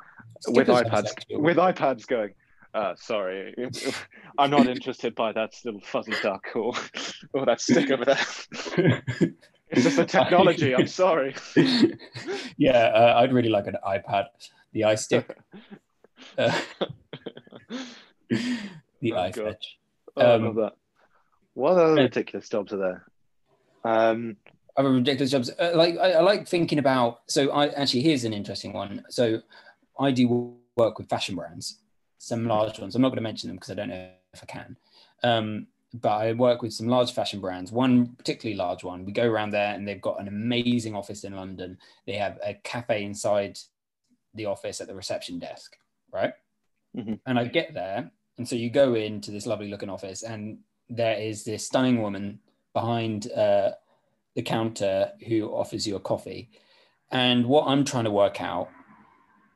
with 0.48 0.68
iPads 0.68 1.12
with 1.32 1.58
iPads 1.58 2.08
going? 2.08 2.34
Uh, 2.74 2.94
sorry, 2.96 3.56
I'm 4.38 4.52
not 4.52 4.68
interested 4.68 5.16
by 5.16 5.32
that 5.34 5.54
little 5.66 5.82
fuzzy 5.82 6.14
duck 6.22 6.46
or 6.56 6.74
or 7.34 7.46
that 7.46 7.62
stick 7.62 7.92
over 7.92 8.06
there. 8.06 9.04
It's 9.72 9.84
just 9.84 9.98
the 9.98 10.06
technology. 10.06 10.74
I'm 10.74 10.88
sorry. 10.88 11.36
yeah, 12.58 12.88
uh, 12.88 13.14
I'd 13.20 13.32
really 13.32 13.50
like 13.50 13.68
an 13.68 13.76
iPad, 13.88 14.26
the 14.74 14.82
iStick, 14.82 15.26
uh, 16.40 16.60
the 18.30 19.14
Oh, 19.14 19.16
iFetch. 19.16 19.36
God. 19.36 19.56
Oh, 20.18 20.22
I 20.22 20.34
Um, 20.34 20.46
love 20.46 20.56
that. 20.56 20.74
What 21.54 21.72
other 21.74 21.94
ridiculous 21.94 22.50
jobs 22.50 22.74
are 22.74 22.78
there? 22.78 23.06
Um, 23.84 24.38
other 24.76 24.92
ridiculous 24.92 25.30
jobs. 25.32 25.52
Uh, 25.60 25.72
like 25.76 25.98
I, 25.98 26.14
I 26.14 26.22
like 26.22 26.48
thinking 26.48 26.80
about. 26.80 27.20
So 27.28 27.52
I 27.52 27.68
actually 27.68 28.02
here's 28.02 28.24
an 28.24 28.34
interesting 28.34 28.74
one. 28.74 29.04
So 29.10 29.42
I 30.00 30.12
do 30.12 30.56
work 30.76 30.98
with 30.98 31.10
fashion 31.10 31.36
brands, 31.36 31.80
some 32.18 32.48
large 32.48 32.80
ones. 32.80 32.96
I'm 32.96 33.02
not 33.02 33.10
going 33.10 33.18
to 33.18 33.24
mention 33.24 33.50
them 33.50 33.58
because 33.58 33.72
I 33.72 33.76
don't 33.76 33.90
know 33.90 34.10
if 34.34 34.44
I 34.44 34.46
can. 34.46 34.78
Um, 35.24 35.68
but 35.94 36.10
I 36.10 36.34
work 36.34 36.62
with 36.62 36.74
some 36.74 36.88
large 36.88 37.14
fashion 37.14 37.42
brands. 37.42 37.72
One 37.72 38.16
particularly 38.16 38.56
large 38.56 38.84
one. 38.84 39.06
We 39.06 39.12
go 39.12 39.28
around 39.28 39.52
there 39.52 39.74
and 39.74 39.88
they've 39.88 40.02
got 40.02 40.22
an 40.22 40.28
amazing 40.28 40.96
office 40.96 41.24
in 41.24 41.36
London. 41.36 41.78
They 42.06 42.14
have 42.14 42.40
a 42.46 42.54
cafe 42.64 43.04
inside 43.04 43.60
the 44.36 44.46
office 44.46 44.80
at 44.82 44.88
the 44.88 44.96
reception 44.96 45.40
desk, 45.40 45.78
right? 46.12 46.34
Mhm. 46.96 47.20
And 47.26 47.40
I 47.40 47.46
get 47.46 47.74
there, 47.74 48.12
and 48.38 48.48
so 48.48 48.56
you 48.56 48.70
go 48.70 48.94
into 48.94 49.32
this 49.32 49.46
lovely 49.46 49.70
looking 49.70 49.90
office, 49.90 50.24
and 50.24 50.60
there 50.90 51.18
is 51.20 51.44
this 51.44 51.66
stunning 51.66 52.02
woman 52.02 52.40
behind 52.74 53.32
uh, 53.32 53.72
the 54.36 54.42
counter 54.42 55.12
who 55.28 55.50
offers 55.52 55.88
you 55.88 55.96
a 55.96 56.00
coffee. 56.00 56.50
And 57.12 57.48
what 57.48 57.68
I'm 57.68 57.84
trying 57.84 58.06
to 58.06 58.12
work 58.12 58.42
out 58.42 58.70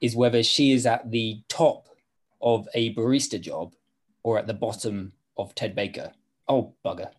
is 0.03 0.15
whether 0.15 0.43
she 0.43 0.73
is 0.73 0.85
at 0.85 1.09
the 1.09 1.41
top 1.47 1.87
of 2.41 2.67
a 2.73 2.93
barista 2.93 3.39
job 3.39 3.73
or 4.21 4.37
at 4.37 4.47
the 4.47 4.53
bottom 4.53 5.13
of 5.37 5.55
Ted 5.55 5.73
Baker. 5.73 6.11
Oh, 6.47 6.73
bugger. 6.85 7.09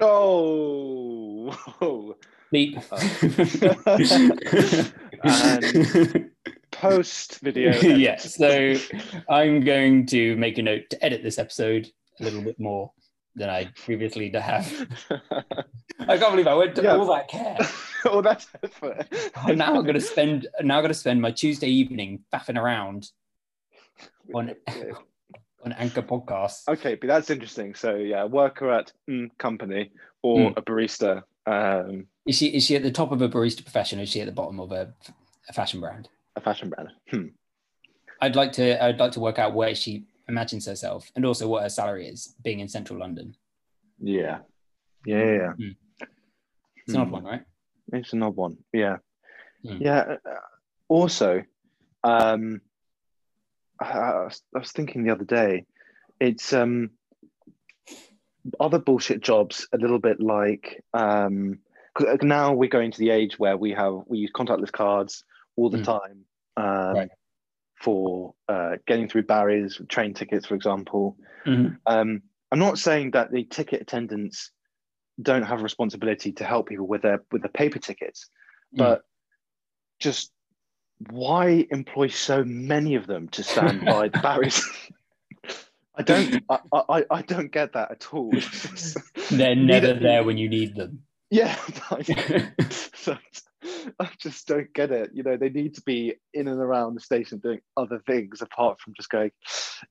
oh, 0.00 1.54
Beep. 2.50 2.78
And- 5.24 6.30
post 6.72 7.38
video. 7.40 7.72
yeah, 7.80 8.16
so 8.16 8.74
I'm 9.28 9.60
going 9.60 10.06
to 10.06 10.34
make 10.36 10.58
a 10.58 10.62
note 10.62 10.90
to 10.90 11.04
edit 11.04 11.22
this 11.22 11.38
episode 11.38 11.88
a 12.18 12.24
little 12.24 12.42
bit 12.42 12.58
more 12.58 12.90
than 13.34 13.48
I 13.48 13.70
previously 13.84 14.30
have. 14.34 14.66
I 16.00 16.18
can't 16.18 16.32
believe 16.32 16.46
I 16.46 16.54
went 16.54 16.74
to 16.76 16.82
Yeah. 16.82 16.96
all 16.96 17.06
that 17.06 17.28
care. 17.28 17.56
oh, 18.06 18.20
that's 18.22 18.46
effort. 18.62 19.06
I'm 19.36 19.58
now 19.58 19.80
going 19.82 19.94
to 19.94 20.00
spend 20.00 20.46
now 20.62 20.80
going 20.80 20.90
to 20.92 20.98
spend 20.98 21.20
my 21.22 21.30
Tuesday 21.30 21.68
evening 21.68 22.24
faffing 22.32 22.58
around 22.60 23.10
on 24.34 24.54
on 25.64 25.72
Anchor 25.72 26.02
Podcasts. 26.02 26.66
Okay, 26.68 26.96
but 26.96 27.06
that's 27.06 27.30
interesting. 27.30 27.74
So 27.74 27.94
yeah, 27.94 28.24
worker 28.24 28.70
at 28.70 28.92
mm, 29.08 29.30
company 29.38 29.90
or 30.22 30.50
Mm. 30.50 30.56
a 30.56 30.62
barista. 30.62 31.22
Um, 31.46 32.06
Is 32.26 32.36
she 32.36 32.46
is 32.48 32.64
she 32.64 32.76
at 32.76 32.82
the 32.82 32.90
top 32.90 33.12
of 33.12 33.22
a 33.22 33.28
barista 33.28 33.62
profession? 33.64 33.98
Or 33.98 34.02
is 34.02 34.08
she 34.10 34.20
at 34.20 34.26
the 34.26 34.32
bottom 34.32 34.60
of 34.60 34.72
a, 34.72 34.92
a 35.48 35.52
fashion 35.52 35.80
brand? 35.80 36.08
a 36.34 36.40
fashion 36.40 36.70
brand. 36.70 36.88
Hmm. 37.10 37.26
I'd 38.20 38.36
like 38.36 38.52
to 38.52 38.82
I'd 38.82 38.98
like 38.98 39.12
to 39.12 39.20
work 39.20 39.38
out 39.38 39.52
where 39.54 39.74
she 39.74 40.04
imagines 40.32 40.66
herself 40.66 41.10
and 41.14 41.24
also 41.24 41.46
what 41.46 41.62
her 41.62 41.68
salary 41.68 42.08
is 42.08 42.34
being 42.42 42.60
in 42.60 42.68
central 42.68 42.98
London. 42.98 43.36
Yeah. 44.00 44.38
Yeah. 45.06 45.24
yeah. 45.40 45.52
Hmm. 45.52 46.06
It's 46.86 46.94
an 46.94 47.00
odd 47.00 47.06
Hmm. 47.08 47.12
one, 47.12 47.24
right? 47.24 47.42
It's 47.92 48.12
an 48.14 48.22
odd 48.22 48.34
one. 48.36 48.56
Yeah. 48.72 48.96
Hmm. 49.64 49.76
Yeah. 49.80 50.16
uh, 50.26 50.40
Also, 50.88 51.42
um, 52.02 52.60
I, 53.80 53.84
I 53.84 54.24
was- 54.24 54.72
thinking 54.72 55.04
the 55.04 55.12
other 55.12 55.24
day, 55.24 55.66
it's 56.18 56.52
um, 56.52 56.90
other 58.58 58.78
bullshit 58.78 59.20
jobs 59.20 59.68
a 59.72 59.76
little 59.78 59.98
bit 60.00 60.20
like 60.20 60.82
um, 60.94 61.58
'cause 61.94 62.18
now 62.22 62.52
we're 62.54 62.68
going 62.78 62.90
to 62.90 62.98
the 62.98 63.10
age 63.10 63.38
where 63.38 63.56
we 63.56 63.70
have 63.72 63.94
we 64.06 64.18
use 64.18 64.32
contactless 64.34 64.72
cards 64.72 65.24
all 65.56 65.68
the 65.70 65.78
Hmm. 65.78 65.84
time 65.94 66.18
um, 66.56 66.94
Right. 66.96 67.10
For 67.82 68.34
uh, 68.48 68.76
getting 68.86 69.08
through 69.08 69.24
barriers, 69.24 69.80
train 69.88 70.14
tickets, 70.14 70.46
for 70.46 70.54
example. 70.54 71.16
Mhm. 71.46 71.76
Um, 71.86 72.22
I'm 72.50 72.58
not 72.58 72.78
saying 72.78 73.10
that 73.12 73.32
the 73.32 73.44
ticket 73.44 73.82
attendants 73.82 74.50
don't 75.20 75.42
have 75.42 75.60
a 75.60 75.62
responsibility 75.62 76.32
to 76.32 76.44
help 76.44 76.68
people 76.68 76.86
with 76.86 77.02
their 77.02 77.22
with 77.32 77.42
the 77.42 77.48
paper 77.48 77.78
tickets, 77.78 78.28
Mm. 78.74 78.78
but 78.78 79.02
just 79.98 80.32
why 81.10 81.66
employ 81.70 82.08
so 82.08 82.44
many 82.44 82.94
of 82.94 83.06
them 83.06 83.28
to 83.30 83.42
stand 83.42 83.84
by 83.84 84.08
the 84.08 84.18
barriers? 84.20 84.62
I 85.94 86.02
don't, 86.02 86.42
I, 86.48 86.58
I, 86.88 87.04
I 87.10 87.22
don't 87.22 87.52
get 87.52 87.74
that 87.74 87.90
at 87.90 88.14
all. 88.14 88.30
They're 89.30 89.54
Neither- 89.56 89.64
never 89.94 90.00
there 90.00 90.24
when 90.24 90.38
you 90.38 90.48
need 90.48 90.74
them. 90.74 91.02
Yeah, 91.30 91.54
so, 92.94 93.16
I 94.00 94.08
just 94.18 94.46
don't 94.46 94.72
get 94.74 94.90
it. 94.90 95.10
You 95.12 95.22
know, 95.22 95.36
they 95.36 95.48
need 95.48 95.74
to 95.74 95.82
be 95.82 96.14
in 96.34 96.48
and 96.48 96.60
around 96.60 96.94
the 96.94 97.00
station 97.00 97.38
doing 97.38 97.60
other 97.76 98.00
things 98.06 98.42
apart 98.42 98.80
from 98.80 98.94
just 98.96 99.10
going, 99.10 99.30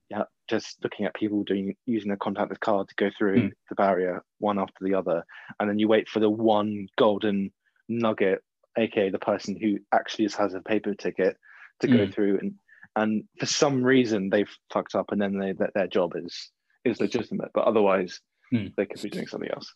yeah, 0.09 0.23
just 0.49 0.77
looking 0.83 1.05
at 1.05 1.15
people 1.15 1.43
doing 1.43 1.75
using 1.85 2.11
a 2.11 2.17
contactless 2.17 2.59
card 2.59 2.87
to 2.89 2.95
go 2.95 3.09
through 3.17 3.41
Mm. 3.49 3.51
the 3.69 3.75
barrier 3.75 4.23
one 4.39 4.59
after 4.59 4.83
the 4.83 4.93
other, 4.93 5.23
and 5.59 5.69
then 5.69 5.79
you 5.79 5.87
wait 5.87 6.09
for 6.09 6.19
the 6.19 6.29
one 6.29 6.87
golden 6.97 7.51
nugget, 7.89 8.41
aka 8.77 9.09
the 9.09 9.19
person 9.19 9.55
who 9.55 9.77
actually 9.91 10.25
just 10.25 10.37
has 10.37 10.53
a 10.53 10.61
paper 10.61 10.93
ticket, 10.93 11.37
to 11.81 11.87
go 11.87 12.05
Mm. 12.05 12.13
through, 12.13 12.39
and 12.39 12.53
and 12.95 13.23
for 13.39 13.45
some 13.45 13.83
reason 13.83 14.29
they've 14.29 14.53
fucked 14.71 14.95
up, 14.95 15.11
and 15.11 15.21
then 15.21 15.37
they 15.37 15.53
that 15.53 15.73
their 15.73 15.87
job 15.87 16.13
is 16.15 16.51
is 16.83 16.99
legitimate, 16.99 17.51
but 17.53 17.65
otherwise 17.65 18.19
Mm. 18.53 18.73
they 18.75 18.85
could 18.85 19.01
be 19.01 19.09
doing 19.09 19.27
something 19.27 19.49
else. 19.51 19.73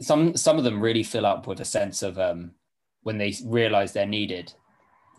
Some 0.00 0.36
some 0.36 0.58
of 0.58 0.64
them 0.64 0.80
really 0.80 1.02
fill 1.04 1.24
up 1.26 1.46
with 1.46 1.60
a 1.60 1.64
sense 1.64 2.02
of 2.02 2.18
um, 2.18 2.54
when 3.06 3.18
they 3.18 3.32
realize 3.44 3.92
they're 3.92 4.04
needed. 4.04 4.52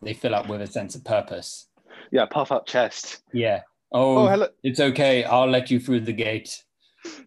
They 0.02 0.14
fill 0.14 0.36
up 0.36 0.50
with 0.50 0.62
a 0.62 0.68
sense 0.68 0.94
of 0.94 1.06
purpose. 1.06 1.70
Yeah, 2.12 2.26
puff 2.26 2.52
up 2.52 2.66
chest. 2.68 3.24
Yeah. 3.32 3.62
Oh, 3.94 4.28
Oh, 4.28 4.48
it's 4.62 4.82
okay. 4.82 5.24
I'll 5.24 5.50
let 5.50 5.72
you 5.72 5.80
through 5.80 6.02
the 6.02 6.12
gate. 6.12 6.66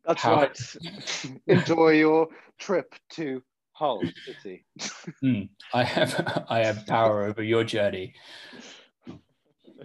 That's 0.04 0.20
How- 0.20 0.34
right. 0.36 0.76
Enjoy 1.46 1.92
your 1.92 2.28
trip 2.58 2.94
to 3.12 3.42
Hull 3.72 4.02
City. 4.26 4.66
Hmm. 5.22 5.42
I 5.72 5.82
have 5.82 6.44
I 6.50 6.58
have 6.58 6.86
power 6.86 7.24
over 7.24 7.42
your 7.42 7.64
journey. 7.64 8.12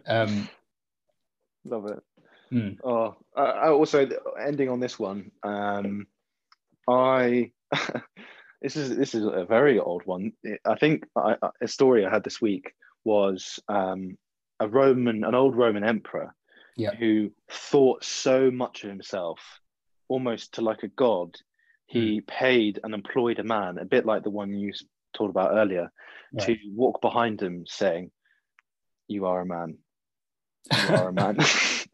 Um, 0.05 0.49
Love 1.63 1.85
it. 1.85 2.03
Hmm. 2.49 2.69
Oh, 2.83 3.15
uh, 3.37 3.39
I 3.39 3.69
also 3.69 4.07
ending 4.45 4.67
on 4.67 4.81
this 4.81 4.99
one. 4.99 5.31
Um, 5.41 6.05
I 6.89 7.51
this 8.61 8.75
is 8.75 8.95
this 8.95 9.13
is 9.15 9.23
a 9.25 9.45
very 9.45 9.79
old 9.79 10.03
one. 10.05 10.31
I 10.65 10.75
think 10.75 11.05
I, 11.15 11.35
a 11.61 11.67
story 11.67 12.05
I 12.05 12.09
had 12.09 12.23
this 12.23 12.41
week 12.41 12.73
was 13.03 13.59
um, 13.67 14.17
a 14.59 14.67
Roman, 14.67 15.23
an 15.23 15.35
old 15.35 15.55
Roman 15.55 15.83
emperor, 15.83 16.33
Yeah. 16.77 16.95
who 16.95 17.31
thought 17.51 18.03
so 18.03 18.49
much 18.51 18.83
of 18.83 18.89
himself, 18.89 19.39
almost 20.07 20.53
to 20.55 20.61
like 20.61 20.83
a 20.83 20.87
god. 20.87 21.35
He 21.87 22.21
paid 22.21 22.79
and 22.83 22.93
employed 22.95 23.37
a 23.39 23.43
man, 23.43 23.77
a 23.77 23.85
bit 23.85 24.05
like 24.05 24.23
the 24.23 24.31
one 24.31 24.53
you 24.53 24.73
talked 25.13 25.29
about 25.29 25.51
earlier, 25.55 25.91
to 26.39 26.57
walk 26.73 26.99
behind 26.99 27.41
him, 27.41 27.65
saying, 27.67 28.11
"You 29.07 29.27
are 29.27 29.41
a 29.41 29.45
man. 29.45 29.77
You 30.73 30.95
are 30.95 31.09
a 31.09 31.13
man. 31.13 31.37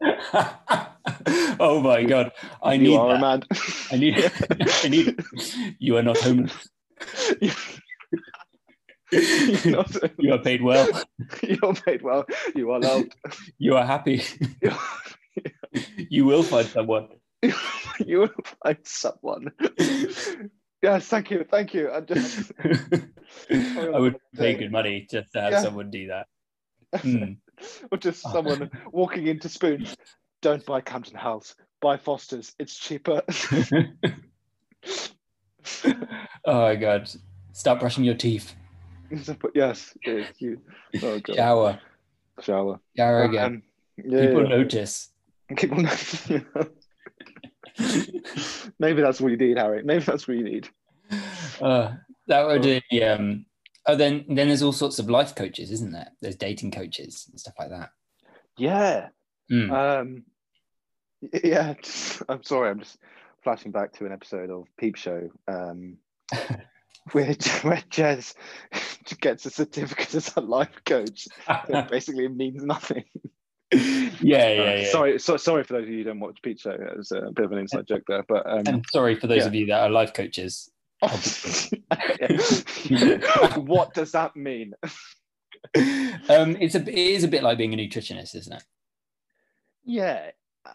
oh 1.60 1.80
my 1.82 2.02
god! 2.12 2.32
I 2.62 2.74
you 2.74 2.82
need 2.82 2.96
that. 2.96 3.20
A 3.92 3.96
man." 3.96 4.30
I 4.52 4.58
need. 4.58 4.74
I 4.84 4.88
need. 4.88 5.24
You 5.78 5.96
are 5.98 6.02
not 6.02 6.18
homeless. 6.18 6.68
Not- 9.66 9.96
You 10.18 10.32
are 10.32 10.38
paid 10.38 10.62
well. 10.62 10.88
You're 11.42 11.74
paid 11.74 12.02
well. 12.02 12.24
You 12.54 12.70
are 12.72 12.80
loved. 12.80 13.14
You 13.58 13.76
are 13.76 13.86
happy. 13.86 14.22
You 16.10 16.26
will 16.26 16.42
find 16.42 16.66
someone. 16.68 17.08
you 18.04 18.18
will 18.20 18.28
find 18.62 18.76
someone. 18.84 19.50
yes, 20.82 21.06
thank 21.06 21.30
you, 21.30 21.46
thank 21.50 21.72
you. 21.72 21.90
I 21.90 22.00
just 22.02 22.52
I 23.50 23.98
would 23.98 24.16
pay 24.36 24.52
good 24.54 24.70
money 24.70 25.06
just 25.10 25.32
to 25.32 25.40
have 25.40 25.52
Yeah. 25.52 25.62
someone 25.62 25.90
do 25.90 26.08
that. 26.08 26.26
Hmm. 27.00 27.32
or 27.90 27.96
just 27.96 28.20
someone 28.20 28.70
walking 28.92 29.26
into 29.28 29.48
spoons. 29.48 29.96
Don't 30.42 30.64
buy 30.66 30.82
Camden 30.82 31.14
Hells. 31.16 31.54
Buy 31.82 31.96
Foster's. 31.96 32.54
It's 32.60 32.78
cheaper. 32.78 33.22
oh 36.44 36.60
my 36.62 36.76
god! 36.76 37.10
Stop 37.52 37.80
brushing 37.80 38.04
your 38.04 38.14
teeth. 38.14 38.54
yes. 39.54 39.92
you. 40.38 40.60
Oh 41.02 41.18
god. 41.18 41.36
Shower. 41.36 41.80
Shower. 42.40 42.80
Shower 42.96 43.24
again. 43.24 43.44
Um, 43.44 43.62
yeah, 43.96 44.26
People 44.26 44.42
yeah. 44.44 44.56
notice. 44.56 45.10
People 45.56 45.82
know. 45.82 45.90
Maybe 48.78 49.02
that's 49.02 49.20
what 49.20 49.32
you 49.32 49.36
need, 49.36 49.58
Harry. 49.58 49.82
Maybe 49.82 50.04
that's 50.04 50.28
what 50.28 50.36
you 50.36 50.44
need. 50.44 50.68
Uh, 51.60 51.94
that 52.28 52.46
would 52.46 52.62
be. 52.62 53.02
Um, 53.02 53.44
oh, 53.86 53.96
then 53.96 54.24
then 54.28 54.46
there's 54.46 54.62
all 54.62 54.72
sorts 54.72 55.00
of 55.00 55.10
life 55.10 55.34
coaches, 55.34 55.72
isn't 55.72 55.90
there? 55.90 56.12
There's 56.20 56.36
dating 56.36 56.70
coaches 56.70 57.26
and 57.28 57.40
stuff 57.40 57.54
like 57.58 57.70
that. 57.70 57.90
Yeah. 58.56 59.08
Hmm. 59.50 59.70
Um, 59.72 60.24
Yeah, 61.44 61.74
just- 61.82 62.22
I'm 62.28 62.42
sorry. 62.42 62.70
I'm 62.70 62.80
just 62.80 62.98
flashing 63.44 63.72
back 63.72 63.92
to 63.94 64.06
an 64.06 64.12
episode 64.12 64.50
of 64.50 64.66
Peep 64.76 64.96
Show 64.96 65.30
um, 65.48 65.96
where 67.12 67.26
where 67.62 67.82
Jez 67.90 68.34
gets 69.20 69.46
a 69.46 69.50
certificate 69.50 70.14
as 70.14 70.32
a 70.36 70.40
life 70.40 70.80
coach 70.86 71.26
that 71.68 71.90
basically 71.90 72.28
means 72.28 72.62
nothing. 72.62 73.04
yeah, 73.72 73.78
yeah, 74.20 74.60
Uh, 74.62 74.74
yeah. 74.76 74.90
Sorry, 74.90 75.18
so, 75.18 75.36
sorry 75.36 75.64
for 75.64 75.72
those 75.74 75.84
of 75.84 75.88
you 75.90 75.98
who 75.98 76.04
don't 76.04 76.20
watch 76.20 76.38
Peep 76.42 76.58
Show. 76.60 76.70
It 76.72 76.96
was 76.96 77.10
a 77.12 77.30
bit 77.34 77.44
of 77.46 77.52
an 77.52 77.58
inside 77.58 77.86
joke 77.86 78.02
there, 78.06 78.24
but 78.28 78.46
um, 78.46 78.62
And 78.66 78.84
sorry 78.92 79.14
for 79.18 79.26
those 79.28 79.38
Yeah. 79.42 79.46
of 79.46 79.54
you 79.54 79.66
that 79.66 79.80
are 79.82 79.90
life 79.90 80.12
coaches. 80.12 80.70
what 83.56 83.94
does 83.94 84.12
that 84.12 84.32
mean? 84.36 84.72
um, 85.74 86.56
it's 86.60 86.74
a 86.74 86.80
it 86.82 86.88
is 86.88 87.24
a 87.24 87.28
bit 87.28 87.42
like 87.42 87.58
being 87.58 87.72
a 87.74 87.76
nutritionist, 87.76 88.34
isn't 88.34 88.52
it? 88.52 88.64
Yeah, 89.84 90.30
uh, 90.64 90.70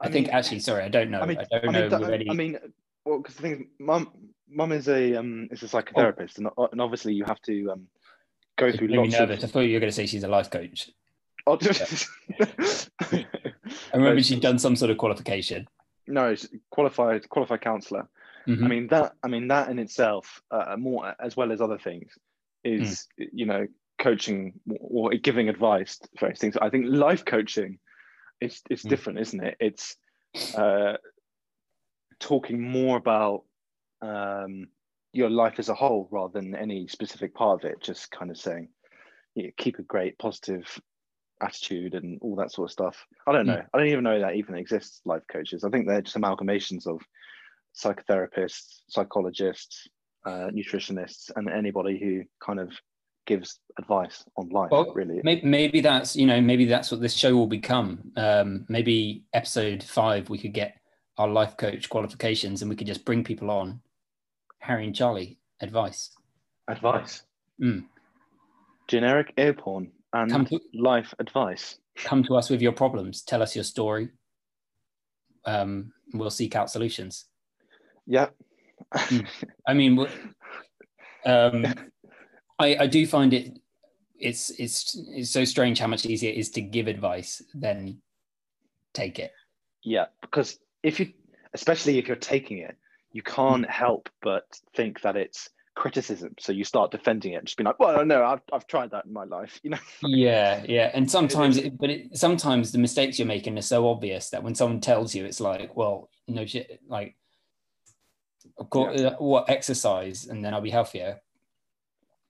I, 0.00 0.08
think 0.08 0.26
mean- 0.26 0.34
actually, 0.34 0.60
sorry, 0.60 0.82
I 0.84 0.88
don't 0.88 1.10
know. 1.10 1.20
I, 1.20 1.24
I 1.24 1.34
don't 1.34 1.48
I 1.52 1.60
know 1.72 1.80
mean, 1.80 1.88
that- 1.90 2.00
with 2.00 2.10
any. 2.10 2.30
I 2.30 2.34
mean, 2.34 2.58
well, 3.04 3.18
because 3.18 3.34
the 3.36 3.42
thing 3.42 3.52
is, 3.52 3.60
mum, 3.78 4.10
mum 4.48 4.72
is 4.72 4.88
a 4.88 5.16
um, 5.16 5.48
is 5.50 5.62
a 5.62 5.66
psychotherapist, 5.66 6.38
and, 6.38 6.48
and 6.72 6.80
obviously 6.80 7.14
you 7.14 7.24
have 7.24 7.40
to 7.42 7.70
um, 7.72 7.86
go 8.56 8.72
through 8.72 8.88
lots 8.88 9.12
nervous. 9.12 9.42
I 9.42 9.46
of. 9.46 9.50
thought 9.52 9.60
you 9.60 9.74
were 9.74 9.80
going 9.80 9.90
to 9.90 9.94
say 9.96 10.06
she's 10.06 10.24
a 10.24 10.28
life 10.28 10.50
coach. 10.50 10.90
Oh, 11.46 11.56
just- 11.60 12.08
I 13.10 13.26
remember 13.96 14.22
she'd 14.22 14.40
done 14.40 14.58
some 14.58 14.76
sort 14.76 14.90
of 14.90 14.98
qualification. 14.98 15.66
No, 16.06 16.34
qualified 16.70 17.28
qualified 17.28 17.60
counselor. 17.60 18.08
Mhm. 18.46 18.64
I 18.64 18.68
mean 18.68 18.86
that. 18.88 19.12
I 19.22 19.28
mean 19.28 19.48
that 19.48 19.68
in 19.70 19.78
itself, 19.78 20.42
uh, 20.50 20.76
more 20.78 21.14
as 21.20 21.36
well 21.36 21.52
as 21.52 21.60
other 21.60 21.78
things, 21.78 22.12
is 22.64 23.06
you 23.16 23.46
know 23.46 23.66
coaching 23.98 24.54
or 24.80 25.10
giving 25.14 25.48
advice 25.48 25.98
for 26.18 26.20
various 26.26 26.38
things. 26.40 26.56
I 26.56 26.70
think 26.70 26.86
life 26.88 27.24
coaching, 27.24 27.78
is 28.40 28.62
it's 28.70 28.84
Mm. 28.84 28.90
different, 28.90 29.18
isn't 29.20 29.44
it? 29.44 29.56
It's 29.60 29.96
uh, 30.54 30.96
talking 32.18 32.60
more 32.60 32.96
about 32.96 33.44
um, 34.02 34.68
your 35.12 35.30
life 35.30 35.58
as 35.58 35.68
a 35.68 35.74
whole 35.74 36.08
rather 36.10 36.40
than 36.40 36.54
any 36.54 36.86
specific 36.88 37.34
part 37.34 37.62
of 37.64 37.70
it. 37.70 37.80
Just 37.80 38.10
kind 38.10 38.30
of 38.30 38.38
saying, 38.38 38.68
you 39.34 39.44
know, 39.44 39.50
keep 39.56 39.78
a 39.78 39.82
great 39.82 40.18
positive 40.18 40.66
attitude 41.42 41.94
and 41.94 42.18
all 42.20 42.36
that 42.36 42.52
sort 42.52 42.68
of 42.68 42.72
stuff. 42.72 43.06
I 43.26 43.32
don't 43.32 43.46
Mm. 43.46 43.56
know. 43.56 43.62
I 43.72 43.78
don't 43.78 43.88
even 43.88 44.04
know 44.04 44.20
that 44.20 44.36
even 44.36 44.54
exists. 44.54 45.00
Life 45.04 45.22
coaches. 45.30 45.64
I 45.64 45.70
think 45.70 45.86
they're 45.86 46.02
just 46.02 46.16
amalgamations 46.16 46.86
of 46.86 47.00
psychotherapists, 47.74 48.82
psychologists, 48.88 49.88
uh, 50.26 50.50
nutritionists, 50.52 51.30
and 51.36 51.48
anybody 51.48 51.98
who 51.98 52.24
kind 52.44 52.60
of 52.60 52.72
gives 53.26 53.58
advice 53.78 54.24
on 54.36 54.48
life. 54.48 54.70
Well, 54.70 54.92
really, 54.94 55.20
Maybe, 55.22 55.42
maybe 55.46 55.80
that's 55.80 56.16
you 56.16 56.26
know 56.26 56.40
maybe 56.40 56.64
that's 56.64 56.90
what 56.90 57.00
this 57.00 57.14
show 57.14 57.36
will 57.36 57.46
become. 57.46 58.12
Um, 58.16 58.64
maybe 58.68 59.24
episode 59.32 59.82
five 59.82 60.28
we 60.30 60.38
could 60.38 60.52
get 60.54 60.76
our 61.18 61.28
life 61.28 61.56
coach 61.56 61.88
qualifications 61.88 62.62
and 62.62 62.68
we 62.70 62.76
could 62.76 62.86
just 62.86 63.04
bring 63.04 63.22
people 63.24 63.50
on. 63.50 63.80
Harry 64.60 64.84
and 64.86 64.94
Charlie 64.94 65.38
advice. 65.60 66.10
advice, 66.68 67.22
Mm. 67.62 67.86
generic 68.88 69.32
ear 69.38 69.52
porn, 69.54 69.90
and 70.12 70.46
to 70.48 70.60
life 70.74 71.14
advice. 71.18 71.78
come 71.96 72.22
to 72.24 72.34
us 72.36 72.48
with 72.50 72.60
your 72.62 72.72
problems. 72.72 73.22
Tell 73.22 73.42
us 73.42 73.54
your 73.54 73.64
story. 73.64 74.10
Um, 75.46 75.92
we'll 76.12 76.30
seek 76.30 76.54
out 76.56 76.70
solutions. 76.70 77.26
Yeah. 78.06 78.28
Mm. 78.94 79.26
I 79.66 79.74
mean, 79.74 80.06
um, 81.24 81.66
I, 82.60 82.76
I 82.80 82.86
do 82.86 83.06
find 83.06 83.32
it 83.32 83.58
it's 84.18 84.50
it's 84.50 84.96
it's 85.08 85.30
so 85.30 85.44
strange 85.44 85.78
how 85.78 85.86
much 85.86 86.04
easier 86.06 86.30
it 86.30 86.36
is 86.36 86.50
to 86.50 86.60
give 86.60 86.86
advice 86.86 87.42
than 87.54 88.00
take 88.92 89.18
it. 89.18 89.32
Yeah, 89.82 90.06
because 90.20 90.58
if 90.82 91.00
you, 91.00 91.12
especially 91.54 91.98
if 91.98 92.06
you're 92.06 92.16
taking 92.16 92.58
it, 92.58 92.76
you 93.12 93.22
can't 93.22 93.64
Hmm. 93.64 93.70
help 93.70 94.08
but 94.20 94.44
think 94.76 95.00
that 95.00 95.16
it's 95.16 95.48
criticism. 95.74 96.34
So 96.38 96.52
you 96.52 96.64
start 96.64 96.90
defending 96.90 97.32
it, 97.32 97.44
just 97.44 97.56
being 97.56 97.64
like, 97.66 97.80
"Well, 97.80 98.04
no, 98.04 98.24
I've 98.24 98.42
I've 98.52 98.66
tried 98.66 98.90
that 98.90 99.06
in 99.06 99.12
my 99.12 99.24
life," 99.24 99.58
you 99.62 99.70
know. 99.70 99.78
Yeah, 100.02 100.62
yeah, 100.68 100.90
and 100.92 101.10
sometimes, 101.10 101.56
it, 101.56 101.78
but 101.78 101.90
it, 101.90 102.16
sometimes 102.16 102.72
the 102.72 102.78
mistakes 102.78 103.18
you're 103.18 103.26
making 103.26 103.58
are 103.58 103.62
so 103.62 103.88
obvious 103.88 104.30
that 104.30 104.42
when 104.42 104.54
someone 104.54 104.80
tells 104.80 105.14
you, 105.14 105.24
it's 105.24 105.40
like, 105.40 105.74
well, 105.76 106.10
no 106.28 106.44
shit, 106.44 106.80
like, 106.86 107.16
of 108.58 108.68
course, 108.70 109.00
uh, 109.00 109.14
what 109.18 109.48
exercise, 109.48 110.26
and 110.26 110.44
then 110.44 110.52
I'll 110.54 110.60
be 110.60 110.70
healthier. 110.70 111.20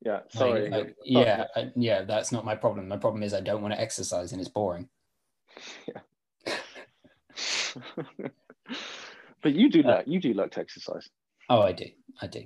Yeah, 0.05 0.13
Like, 0.13 0.33
sorry. 0.33 0.71
like, 0.71 0.97
yeah, 1.05 1.45
I- 1.55 1.73
yeah, 1.77 2.03
that's 2.03 2.33
not 2.33 2.45
my 2.45 2.55
problem. 2.55 2.89
My 2.89 2.97
problem 2.97 3.23
is 3.23 3.35
I 3.35 3.41
don't 3.41 3.61
want 3.63 3.75
to 3.75 3.81
exercise 3.81 4.33
and 4.33 4.41
it's 4.41 4.49
boring. 4.51 4.89
Yeah. 5.87 6.01
but 9.43 9.53
you 9.55 9.71
do 9.71 9.83
Uh, 9.83 9.97
like 9.97 10.07
you 10.07 10.21
do 10.21 10.33
like 10.33 10.51
to 10.53 10.61
exercise. 10.61 11.09
Oh, 11.49 11.61
I 11.63 11.73
do, 11.73 11.87
I 12.23 12.27
do, 12.27 12.45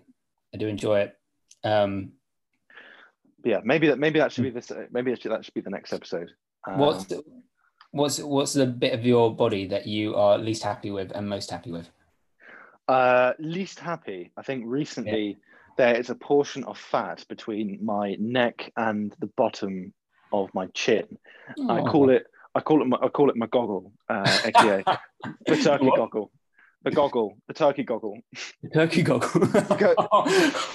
I 0.52 0.56
do 0.58 0.66
enjoy 0.66 1.00
it. 1.00 1.16
Um, 1.62 2.12
yeah, 3.44 3.60
maybe 3.64 3.88
that 3.88 3.98
maybe 3.98 4.18
that 4.18 4.32
should 4.32 4.44
be 4.44 4.50
this. 4.50 4.72
Maybe 4.90 5.10
that 5.10 5.20
should, 5.22 5.32
that 5.32 5.44
should 5.44 5.54
be 5.54 5.60
the 5.60 5.70
next 5.70 5.92
episode. 5.92 6.30
Um, 6.66 6.78
what's 6.78 7.04
the, 7.04 7.22
what's 7.90 8.18
what's 8.18 8.52
the 8.54 8.66
bit 8.66 8.94
of 8.94 9.04
your 9.04 9.34
body 9.34 9.66
that 9.68 9.86
you 9.86 10.14
are 10.16 10.38
least 10.38 10.62
happy 10.62 10.90
with 10.90 11.12
and 11.14 11.28
most 11.28 11.50
happy 11.50 11.70
with? 11.70 11.88
Uh, 12.88 13.32
least 13.38 13.78
happy. 13.78 14.32
I 14.36 14.42
think 14.42 14.64
recently 14.66 15.38
there 15.76 15.96
is 15.96 16.10
a 16.10 16.14
portion 16.14 16.64
of 16.64 16.78
fat 16.78 17.24
between 17.28 17.78
my 17.82 18.16
neck 18.18 18.72
and 18.76 19.14
the 19.20 19.26
bottom 19.37 19.92
of 20.32 20.52
my 20.54 20.66
chin. 20.68 21.18
I 21.68 21.80
call 21.82 22.10
it. 22.10 22.26
I 22.54 22.60
call 22.60 22.82
it. 22.82 22.87
My, 22.87 22.98
I 23.02 23.08
call 23.08 23.30
it 23.30 23.37
my 23.37 23.46
goggle, 23.46 23.92
uh, 24.08 24.22
the 25.46 25.56
turkey 25.62 25.87
What? 25.87 25.96
goggle. 25.96 26.30
The 26.84 26.90
goggle, 26.90 27.38
the 27.48 27.54
turkey 27.54 27.82
goggle. 27.82 28.18
The 28.62 28.68
turkey 28.68 29.02
goggle. 29.02 29.30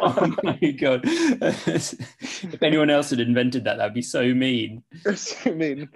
Oh 0.00 0.34
my 0.42 0.58
god! 0.72 1.00
if 1.04 2.62
anyone 2.62 2.90
else 2.90 3.10
had 3.10 3.20
invented 3.20 3.64
that, 3.64 3.78
that'd 3.78 3.94
be 3.94 4.02
so 4.02 4.34
mean. 4.34 4.82
I 5.44 5.50
mean, 5.50 5.88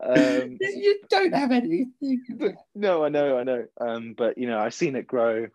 um, 0.00 0.56
you 0.60 0.98
don't 1.08 1.34
have 1.34 1.52
anything. 1.52 1.92
but- 2.30 2.54
no, 2.74 3.04
I 3.04 3.08
know, 3.08 3.38
I 3.38 3.42
know. 3.44 3.64
Um, 3.80 4.14
but 4.16 4.38
you 4.38 4.46
know, 4.46 4.58
I've 4.58 4.74
seen 4.74 4.96
it 4.96 5.06
grow 5.06 5.46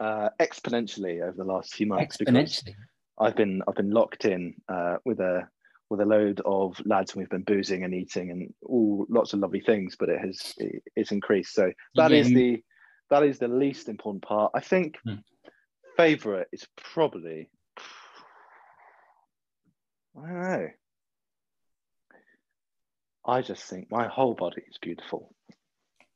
uh, 0.00 0.28
exponentially 0.40 1.22
over 1.22 1.36
the 1.36 1.44
last 1.44 1.74
few 1.74 1.86
months 1.86 2.16
because 2.16 2.34
Exponentially. 2.34 2.74
I've 3.18 3.36
been 3.36 3.62
I've 3.66 3.76
been 3.76 3.90
locked 3.90 4.24
in 4.24 4.54
uh, 4.68 4.96
with 5.04 5.20
a 5.20 5.48
with 5.88 6.00
a 6.00 6.04
load 6.04 6.40
of 6.44 6.80
lads 6.84 7.12
and 7.12 7.20
we've 7.20 7.30
been 7.30 7.42
boozing 7.42 7.84
and 7.84 7.94
eating 7.94 8.30
and 8.30 8.52
all 8.62 9.06
lots 9.08 9.32
of 9.32 9.38
lovely 9.38 9.60
things, 9.60 9.96
but 9.98 10.08
it 10.08 10.20
has 10.20 10.52
it, 10.58 10.82
it's 10.96 11.12
increased. 11.12 11.54
So 11.54 11.72
that 11.94 12.12
is 12.12 12.28
Yeah. 12.28 12.34
the 12.34 12.64
that 13.10 13.22
is 13.22 13.38
the 13.38 13.48
least 13.48 13.88
important 13.88 14.24
part. 14.24 14.52
I 14.54 14.60
think 14.60 14.98
Hmm. 15.04 15.14
favorite 15.96 16.48
is 16.52 16.66
probably 16.76 17.48
I 20.18 20.28
don't 20.28 20.42
know. 20.42 20.68
I 23.24 23.42
just 23.42 23.64
think 23.64 23.90
my 23.90 24.06
whole 24.08 24.34
body 24.34 24.62
is 24.68 24.78
beautiful. 24.80 25.34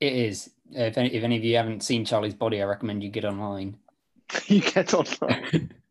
It 0.01 0.13
is. 0.13 0.51
If 0.73 0.99
any, 0.99 1.15
if 1.15 1.25
any 1.25 1.37
of 1.37 1.45
you 1.45 1.57
haven't 1.57 1.83
seen 1.83 2.05
Charlie's 2.05 2.35
body, 2.35 2.63
I 2.63 2.65
recommend 2.65 3.03
you 3.03 3.11
get 3.11 3.25
online. 3.25 3.77
you 4.47 4.61
get 4.61 4.95
online. 4.95 5.73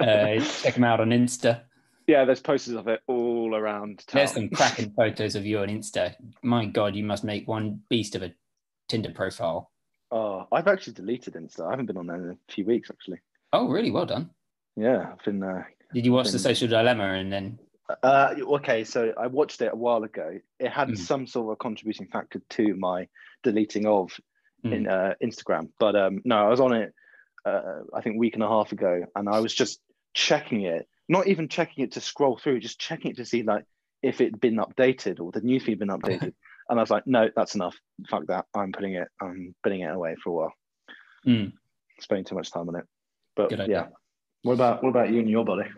Uh, 0.00 0.40
check 0.40 0.74
him 0.74 0.84
out 0.84 0.98
on 0.98 1.10
Insta. 1.10 1.60
yeah, 2.06 2.24
there's 2.24 2.40
posters 2.40 2.74
of 2.74 2.88
it 2.88 3.00
all 3.06 3.54
around 3.54 3.98
town. 4.06 4.18
There's 4.20 4.32
some 4.32 4.48
cracking 4.48 4.92
photos 4.96 5.34
of 5.34 5.44
you 5.44 5.58
on 5.58 5.68
Insta. 5.68 6.14
My 6.42 6.64
God, 6.64 6.96
you 6.96 7.04
must 7.04 7.22
make 7.22 7.46
one 7.46 7.82
beast 7.90 8.14
of 8.14 8.22
a 8.22 8.32
Tinder 8.88 9.10
profile. 9.10 9.70
Oh, 10.10 10.46
I've 10.50 10.68
actually 10.68 10.94
deleted 10.94 11.34
Insta. 11.34 11.66
I 11.66 11.70
haven't 11.70 11.86
been 11.86 11.98
on 11.98 12.06
there 12.06 12.16
in 12.16 12.30
a 12.30 12.52
few 12.52 12.64
weeks 12.64 12.90
actually. 12.90 13.18
Oh, 13.52 13.68
really? 13.68 13.90
Well 13.90 14.06
done. 14.06 14.30
Yeah, 14.76 15.12
I've 15.12 15.24
been. 15.24 15.42
Uh, 15.42 15.64
Did 15.92 16.06
you 16.06 16.12
watch 16.12 16.30
The 16.30 16.38
Social 16.38 16.66
Dilemma 16.68 17.04
and 17.12 17.30
then? 17.32 17.58
Uh, 18.02 18.34
okay, 18.38 18.84
so 18.84 19.12
I 19.18 19.26
watched 19.26 19.60
it 19.60 19.72
a 19.72 19.76
while 19.76 20.02
ago. 20.04 20.38
It 20.58 20.68
had 20.70 20.88
Mm. 20.88 20.98
some 20.98 21.26
sort 21.26 21.46
of 21.46 21.50
a 21.52 21.56
contributing 21.56 22.06
factor 22.06 22.40
to 22.50 22.74
my 22.76 23.08
deleting 23.42 23.86
of 23.86 24.18
Mm. 24.64 24.72
in 24.72 24.88
uh, 24.88 25.14
Instagram, 25.22 25.68
but 25.78 25.94
um, 25.94 26.22
no, 26.24 26.36
I 26.46 26.48
was 26.48 26.60
on 26.60 26.72
it. 26.72 26.94
Uh, 27.44 27.82
I 27.92 28.00
think 28.00 28.16
a 28.16 28.18
week 28.18 28.32
and 28.34 28.42
a 28.42 28.48
half 28.48 28.72
ago, 28.72 29.04
and 29.14 29.28
I 29.28 29.40
was 29.40 29.52
just 29.54 29.80
checking 30.14 30.62
it. 30.62 30.88
Not 31.06 31.26
even 31.26 31.48
checking 31.48 31.84
it 31.84 31.92
to 31.92 32.00
scroll 32.00 32.38
through, 32.38 32.60
just 32.60 32.78
checking 32.80 33.10
it 33.10 33.18
to 33.18 33.26
see 33.26 33.42
like 33.42 33.64
if 34.02 34.22
it'd 34.22 34.40
been 34.40 34.56
updated 34.56 35.20
or 35.20 35.30
the 35.32 35.42
newsfeed 35.42 35.78
been 35.78 35.88
updated. 35.88 36.32
and 36.70 36.78
I 36.78 36.82
was 36.82 36.88
like, 36.90 37.06
no, 37.06 37.28
that's 37.36 37.54
enough. 37.54 37.76
Fuck 38.08 38.28
that. 38.28 38.46
I'm 38.54 38.72
putting 38.72 38.94
it. 38.94 39.08
I'm 39.20 39.54
putting 39.62 39.80
it 39.80 39.92
away 39.94 40.16
for 40.24 40.30
a 40.30 40.32
while. 40.32 40.52
Mm. 41.26 41.52
Spending 42.00 42.24
too 42.24 42.34
much 42.34 42.50
time 42.50 42.66
on 42.70 42.76
it. 42.76 42.86
But 43.36 43.50
Good 43.50 43.60
idea. 43.60 43.76
yeah. 43.76 43.86
What 44.42 44.54
about 44.54 44.82
what 44.82 44.88
about 44.88 45.10
you 45.10 45.20
and 45.20 45.28
your 45.28 45.44
body? 45.44 45.68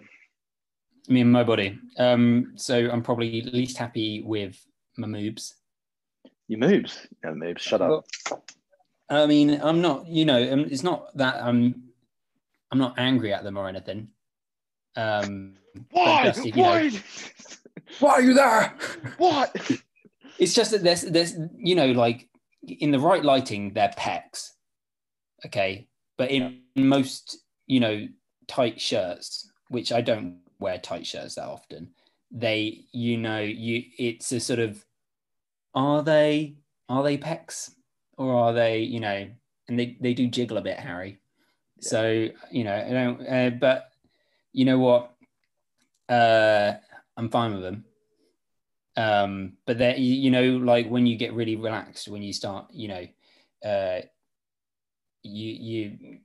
Me 1.09 1.21
and 1.21 1.33
my 1.33 1.45
body. 1.45 1.79
Um, 1.99 2.53
so 2.57 2.91
I'm 2.91 3.03
probably 3.03 3.43
least 3.43 3.79
happy 3.79 4.23
with 4.23 4.61
my 4.97 5.07
moobs. 5.07 5.53
Your 6.49 6.59
moves. 6.59 7.07
Yeah, 7.23 7.33
moves. 7.33 7.63
Shut 7.63 7.81
up. 7.81 8.07
Well, 8.31 8.45
I 9.11 9.27
mean, 9.27 9.61
I'm 9.63 9.81
not. 9.81 10.09
You 10.09 10.25
know, 10.25 10.53
um, 10.53 10.61
it's 10.61 10.83
not 10.83 11.17
that 11.17 11.43
I'm. 11.43 11.85
I'm 12.73 12.79
not 12.79 12.99
angry 12.99 13.33
at 13.33 13.45
them 13.45 13.57
or 13.57 13.69
anything. 13.69 14.09
Um, 14.97 15.55
Why? 15.93 16.25
just, 16.25 16.45
you 16.45 16.53
know- 16.53 16.63
Why? 16.63 16.91
Why 18.01 18.11
are 18.13 18.23
you 18.23 18.35
there? 18.35 18.75
What? 19.19 19.55
It's 20.39 20.53
just 20.53 20.71
that 20.73 20.83
there's 20.83 21.01
there's 21.01 21.35
you 21.57 21.75
know 21.75 21.93
like 21.93 22.29
in 22.63 22.91
the 22.91 22.99
right 22.99 23.25
lighting 23.25 23.73
they're 23.73 23.89
pecs, 23.97 24.51
okay, 25.47 25.89
but 26.19 26.31
in 26.31 26.61
most 26.77 27.39
you 27.67 27.81
know 27.81 28.07
tight 28.47 28.79
shirts, 28.79 29.51
which 29.69 29.93
I 29.93 30.03
don't 30.03 30.41
wear 30.59 30.79
tight 30.79 31.07
shirts 31.07 31.37
that 31.37 31.47
often, 31.47 31.91
they 32.31 32.85
you 32.93 33.17
know 33.17 33.41
you 33.41 33.83
it's 33.99 34.33
a 34.33 34.41
sort 34.41 34.59
of 34.59 34.85
are 35.75 36.03
they 36.03 36.57
are 36.89 37.03
they 37.03 37.19
pecs 37.19 37.71
or 38.17 38.35
are 38.35 38.53
they 38.53 38.81
you 38.81 39.01
know 39.01 39.29
and 39.69 39.79
they 39.79 39.97
they 40.01 40.15
do 40.15 40.27
jiggle 40.29 40.59
a 40.59 40.63
bit, 40.63 40.79
Harry. 40.79 41.19
Yeah. 41.81 41.89
So 41.89 42.29
you 42.51 42.65
know 42.65 42.77
I 42.77 42.91
don't, 42.91 43.27
uh, 43.27 43.51
but 43.51 43.91
you 44.53 44.65
know 44.65 44.79
what, 44.79 45.13
uh, 46.09 46.75
I'm 47.17 47.29
fine 47.29 47.53
with 47.53 47.63
them 47.63 47.85
um 48.97 49.53
but 49.67 49.79
that 49.79 49.99
you 49.99 50.31
know 50.31 50.57
like 50.57 50.89
when 50.89 51.07
you 51.07 51.17
get 51.17 51.35
really 51.35 51.57
relaxed 51.57 52.09
when 52.09 52.23
you 52.23 52.33
start 52.33 52.67
you 52.73 52.89
know 52.89 53.07
uh 53.65 54.01
you 55.23 55.53
you 55.53 56.19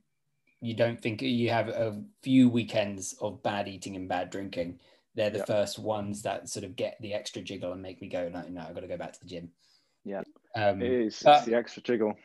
you 0.62 0.74
don't 0.74 1.00
think 1.00 1.20
you 1.20 1.50
have 1.50 1.68
a 1.68 2.00
few 2.22 2.48
weekends 2.48 3.14
of 3.20 3.42
bad 3.42 3.66
eating 3.66 3.96
and 3.96 4.08
bad 4.08 4.30
drinking. 4.30 4.78
They're 5.16 5.28
the 5.28 5.44
first 5.44 5.78
ones 5.78 6.22
that 6.22 6.48
sort 6.48 6.64
of 6.64 6.76
get 6.76 6.96
the 7.00 7.12
extra 7.12 7.42
jiggle 7.42 7.72
and 7.72 7.82
make 7.82 8.00
me 8.00 8.08
go 8.08 8.30
no 8.30 8.42
no 8.48 8.62
i've 8.62 8.74
got 8.74 8.80
to 8.80 8.86
go 8.86 8.96
back 8.96 9.12
to 9.12 9.20
the 9.20 9.26
gym. 9.26 9.50
Yeah. 10.04 10.22
Um 10.54 10.80
it 10.80 10.90
is. 10.90 11.22
it's 11.26 11.44
the 11.44 11.54
extra 11.54 11.82
jiggle. 11.82 12.16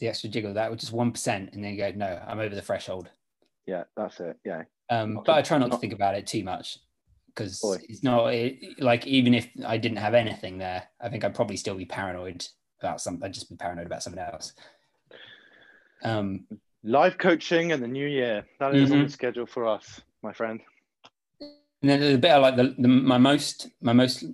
The 0.00 0.08
extra 0.08 0.30
jiggle 0.30 0.54
that 0.54 0.70
was 0.70 0.80
just 0.80 0.92
one 0.92 1.12
percent 1.12 1.50
and 1.52 1.62
then 1.62 1.72
you 1.72 1.78
go 1.78 1.92
no 1.94 2.20
i'm 2.26 2.40
over 2.40 2.54
the 2.54 2.62
threshold. 2.62 3.10
Yeah 3.66 3.84
that's 3.94 4.18
it. 4.20 4.38
Yeah. 4.44 4.62
Um 4.88 5.14
not 5.14 5.26
but 5.26 5.32
to, 5.34 5.38
i 5.38 5.42
try 5.42 5.58
not, 5.58 5.68
not 5.68 5.76
to 5.76 5.80
think 5.80 5.92
about 5.92 6.16
it 6.16 6.26
too 6.26 6.42
much 6.42 6.78
because 7.28 7.62
it's 7.88 8.02
not 8.02 8.32
it, 8.32 8.80
like 8.80 9.06
even 9.06 9.34
if 9.34 9.48
I 9.66 9.76
didn't 9.76 9.98
have 9.98 10.14
anything 10.14 10.56
there, 10.56 10.84
I 10.98 11.10
think 11.10 11.22
I'd 11.22 11.34
probably 11.34 11.58
still 11.58 11.74
be 11.74 11.84
paranoid 11.84 12.46
about 12.80 13.02
something. 13.02 13.22
I'd 13.22 13.34
just 13.34 13.50
be 13.50 13.56
paranoid 13.56 13.84
about 13.84 14.02
something 14.02 14.22
else. 14.22 14.54
Um, 16.02 16.46
Live 16.86 17.18
coaching 17.18 17.72
and 17.72 17.82
the 17.82 17.88
new 17.88 18.06
year 18.06 18.46
that 18.60 18.72
is 18.72 18.90
mm-hmm. 18.90 19.00
on 19.00 19.04
the 19.06 19.10
schedule 19.10 19.44
for 19.44 19.66
us, 19.66 20.00
my 20.22 20.32
friend. 20.32 20.60
And 21.40 21.90
then 21.90 22.00
a 22.00 22.16
bit 22.16 22.30
of 22.30 22.42
like 22.42 22.54
the, 22.54 22.76
the 22.78 22.86
my 22.86 23.18
most 23.18 23.70
my 23.80 23.92
most 23.92 24.24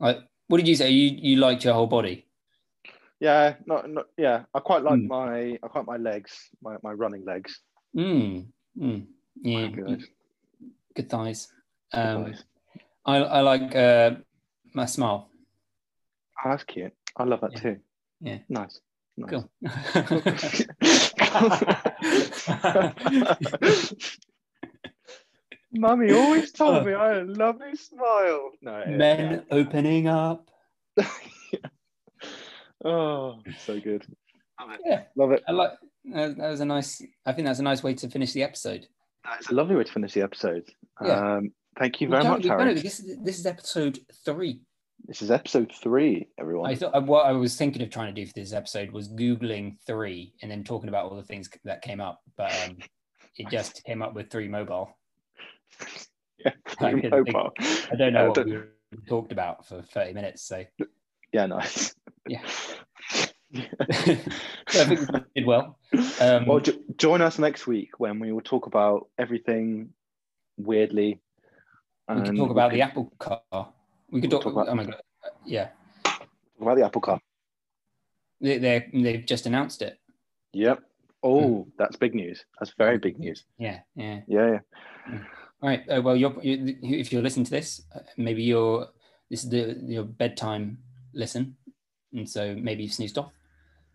like 0.00 0.18
what 0.48 0.58
did 0.58 0.66
you 0.66 0.74
say? 0.74 0.90
You 0.90 1.16
you 1.22 1.36
liked 1.36 1.64
your 1.64 1.74
whole 1.74 1.86
body? 1.86 2.26
Yeah, 3.20 3.54
not, 3.64 3.88
not 3.88 4.06
yeah. 4.16 4.42
I 4.52 4.58
quite 4.58 4.82
like 4.82 4.98
mm. 4.98 5.06
my 5.06 5.58
I 5.62 5.68
quite 5.68 5.86
my 5.86 5.98
legs, 5.98 6.50
my, 6.60 6.78
my 6.82 6.92
running 6.92 7.24
legs. 7.24 7.60
Mm. 7.96 8.46
Mm. 8.76 9.06
Yeah, 9.42 9.68
good. 9.68 10.04
good 10.96 11.08
thighs. 11.08 11.52
Um, 11.92 12.34
I, 13.06 13.16
I 13.18 13.40
like 13.40 13.76
uh, 13.76 14.16
my 14.74 14.86
smile. 14.86 15.30
Oh, 16.44 16.50
that's 16.50 16.64
cute. 16.64 16.92
I 17.16 17.22
love 17.22 17.40
that 17.42 17.52
yeah. 17.52 17.60
too. 17.60 17.76
Yeah. 18.20 18.38
Nice. 18.48 18.80
nice. 19.16 19.30
Cool. 19.30 19.48
Mummy 25.72 26.12
always 26.12 26.52
told 26.52 26.86
me 26.86 26.94
I 26.94 27.08
had 27.08 27.18
a 27.18 27.24
lovely 27.24 27.76
smile. 27.76 28.52
No, 28.62 28.84
Men 28.86 29.32
yeah. 29.32 29.56
opening 29.56 30.08
up. 30.08 30.48
Oh, 32.84 33.40
so 33.64 33.80
good. 33.80 34.04
Love 34.60 34.70
it. 34.70 34.80
Yeah, 34.84 35.02
love 35.16 35.32
it. 35.32 35.42
I 35.48 35.52
like 35.52 35.72
that 36.04 36.38
was 36.38 36.60
a 36.60 36.64
nice. 36.64 37.02
I 37.26 37.32
think 37.32 37.46
that's 37.46 37.58
a 37.58 37.64
nice 37.64 37.82
way 37.82 37.94
to 37.94 38.08
finish 38.08 38.32
the 38.32 38.42
episode. 38.42 38.86
That's 39.24 39.50
a 39.50 39.54
lovely 39.54 39.76
way 39.76 39.84
to 39.84 39.92
finish 39.92 40.14
the 40.14 40.22
episode. 40.22 40.64
Yeah. 41.02 41.36
Um, 41.36 41.52
Thank 41.78 42.00
you 42.00 42.08
very 42.08 42.24
much, 42.24 42.44
Harry. 42.44 42.64
No, 42.64 42.74
this, 42.74 43.04
this 43.22 43.38
is 43.38 43.46
episode 43.46 44.00
three. 44.24 44.62
This 45.06 45.22
is 45.22 45.30
episode 45.30 45.72
three, 45.72 46.28
everyone. 46.38 46.70
I 46.70 46.74
thought 46.74 47.06
what 47.06 47.26
I 47.26 47.32
was 47.32 47.56
thinking 47.56 47.82
of 47.82 47.90
trying 47.90 48.14
to 48.14 48.20
do 48.20 48.26
for 48.26 48.32
this 48.34 48.52
episode 48.52 48.90
was 48.90 49.08
googling 49.08 49.76
three 49.86 50.34
and 50.42 50.50
then 50.50 50.64
talking 50.64 50.88
about 50.88 51.10
all 51.10 51.16
the 51.16 51.22
things 51.22 51.48
that 51.64 51.82
came 51.82 52.00
up, 52.00 52.20
but 52.36 52.52
um, 52.64 52.78
it 53.36 53.48
just 53.50 53.82
came 53.84 54.02
up 54.02 54.14
with 54.14 54.30
three 54.30 54.48
mobile. 54.48 54.96
Yeah, 56.44 56.52
three 56.78 57.04
I, 57.04 57.08
mobile. 57.08 57.50
Think, 57.58 57.92
I 57.92 57.96
don't 57.96 58.12
know 58.12 58.28
what 58.28 58.46
we 58.46 58.62
talked 59.08 59.32
about 59.32 59.66
for 59.66 59.82
thirty 59.82 60.12
minutes. 60.12 60.46
So 60.46 60.62
yeah, 61.32 61.46
nice. 61.46 61.92
Yeah. 62.28 62.42
I 63.56 64.14
think 64.68 65.12
we 65.12 65.20
did 65.34 65.46
well. 65.46 65.80
Um, 66.20 66.46
well, 66.46 66.60
jo- 66.60 66.78
join 66.96 67.22
us 67.22 67.40
next 67.40 67.66
week 67.66 67.98
when 67.98 68.20
we 68.20 68.30
will 68.30 68.40
talk 68.40 68.66
about 68.66 69.08
everything 69.18 69.88
weirdly 70.58 71.20
we 72.16 72.22
could 72.22 72.36
talk 72.36 72.50
about 72.50 72.72
the 72.72 72.82
Apple 72.82 73.12
car. 73.18 73.72
We 74.10 74.20
could 74.20 74.30
talk, 74.30 74.42
talk 74.42 74.52
about. 74.52 74.68
Oh 74.68 74.74
my 74.74 74.84
god! 74.84 74.96
Yeah. 75.44 75.68
About 76.60 76.76
the 76.76 76.84
Apple 76.84 77.00
car. 77.00 77.20
They 78.40 78.58
they 78.58 78.88
they've 78.92 79.26
just 79.26 79.46
announced 79.46 79.82
it. 79.82 79.98
Yep. 80.52 80.82
Oh, 81.22 81.40
mm. 81.40 81.66
that's 81.76 81.96
big 81.96 82.14
news. 82.14 82.44
That's 82.58 82.72
very 82.78 82.98
big 82.98 83.18
news. 83.18 83.44
Yeah, 83.58 83.80
yeah, 83.96 84.20
yeah. 84.26 84.50
yeah. 84.50 84.58
Mm. 85.10 85.26
All 85.60 85.68
right. 85.68 85.88
Uh, 85.88 86.00
well, 86.00 86.16
you're, 86.16 86.40
you, 86.42 86.76
if 86.82 87.12
you're 87.12 87.22
listening 87.22 87.44
to 87.46 87.50
this, 87.50 87.82
uh, 87.94 88.00
maybe 88.16 88.42
you're 88.44 88.88
this 89.28 89.44
is 89.44 89.50
the 89.50 89.76
your 89.86 90.04
bedtime 90.04 90.78
listen, 91.12 91.56
and 92.12 92.28
so 92.28 92.54
maybe 92.54 92.84
you've 92.84 92.92
snoozed 92.92 93.18
off. 93.18 93.32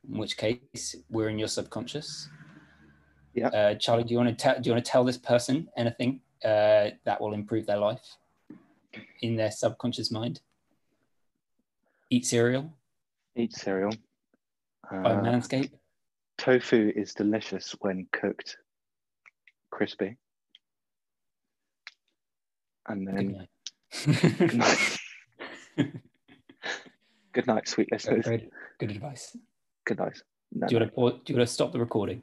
In 0.10 0.17
which 0.17 0.36
case, 0.36 0.95
we're 1.10 1.30
in 1.30 1.39
your 1.39 1.47
subconscious. 1.47 2.28
Yeah. 3.34 3.47
Uh, 3.47 3.76
Charlie, 3.76 4.04
do 4.04 4.12
you 4.12 4.17
want 4.17 4.30
to 4.30 4.36
tell? 4.36 4.60
Do 4.60 4.69
you 4.69 4.73
want 4.73 4.86
to 4.86 4.91
tell 4.91 5.06
this 5.06 5.17
person 5.17 5.69
anything 5.78 6.19
uh, 6.43 6.91
that 7.06 7.21
will 7.21 7.34
improve 7.34 7.65
their 7.65 7.78
life 7.78 8.17
in 9.21 9.36
their 9.36 9.51
subconscious 9.51 10.12
mind. 10.12 10.41
Eat 12.10 12.25
cereal. 12.25 12.73
Eat 13.36 13.53
cereal. 13.53 13.91
Buy 14.89 14.97
uh, 14.97 15.21
Manscaped. 15.21 15.71
Tofu 16.38 16.91
is 16.95 17.13
delicious 17.13 17.75
when 17.79 18.08
cooked 18.12 18.58
crispy. 19.71 20.17
And 22.88 23.08
then 23.08 23.47
good 24.38 24.53
night. 24.56 24.99
good 27.34 27.47
night, 27.47 27.67
sweet 27.67 27.91
listeners. 27.91 28.25
Good, 28.79 28.91
advice. 28.91 29.38
Good 29.86 29.99
night. 29.99 30.21
No, 30.51 30.67
do, 30.67 30.75
you 30.75 30.79
no. 30.79 30.89
want 30.95 31.15
to, 31.15 31.23
do 31.23 31.34
you 31.34 31.38
want 31.39 31.47
to 31.47 31.53
stop 31.53 31.71
the 31.71 31.79
recording? 31.79 32.21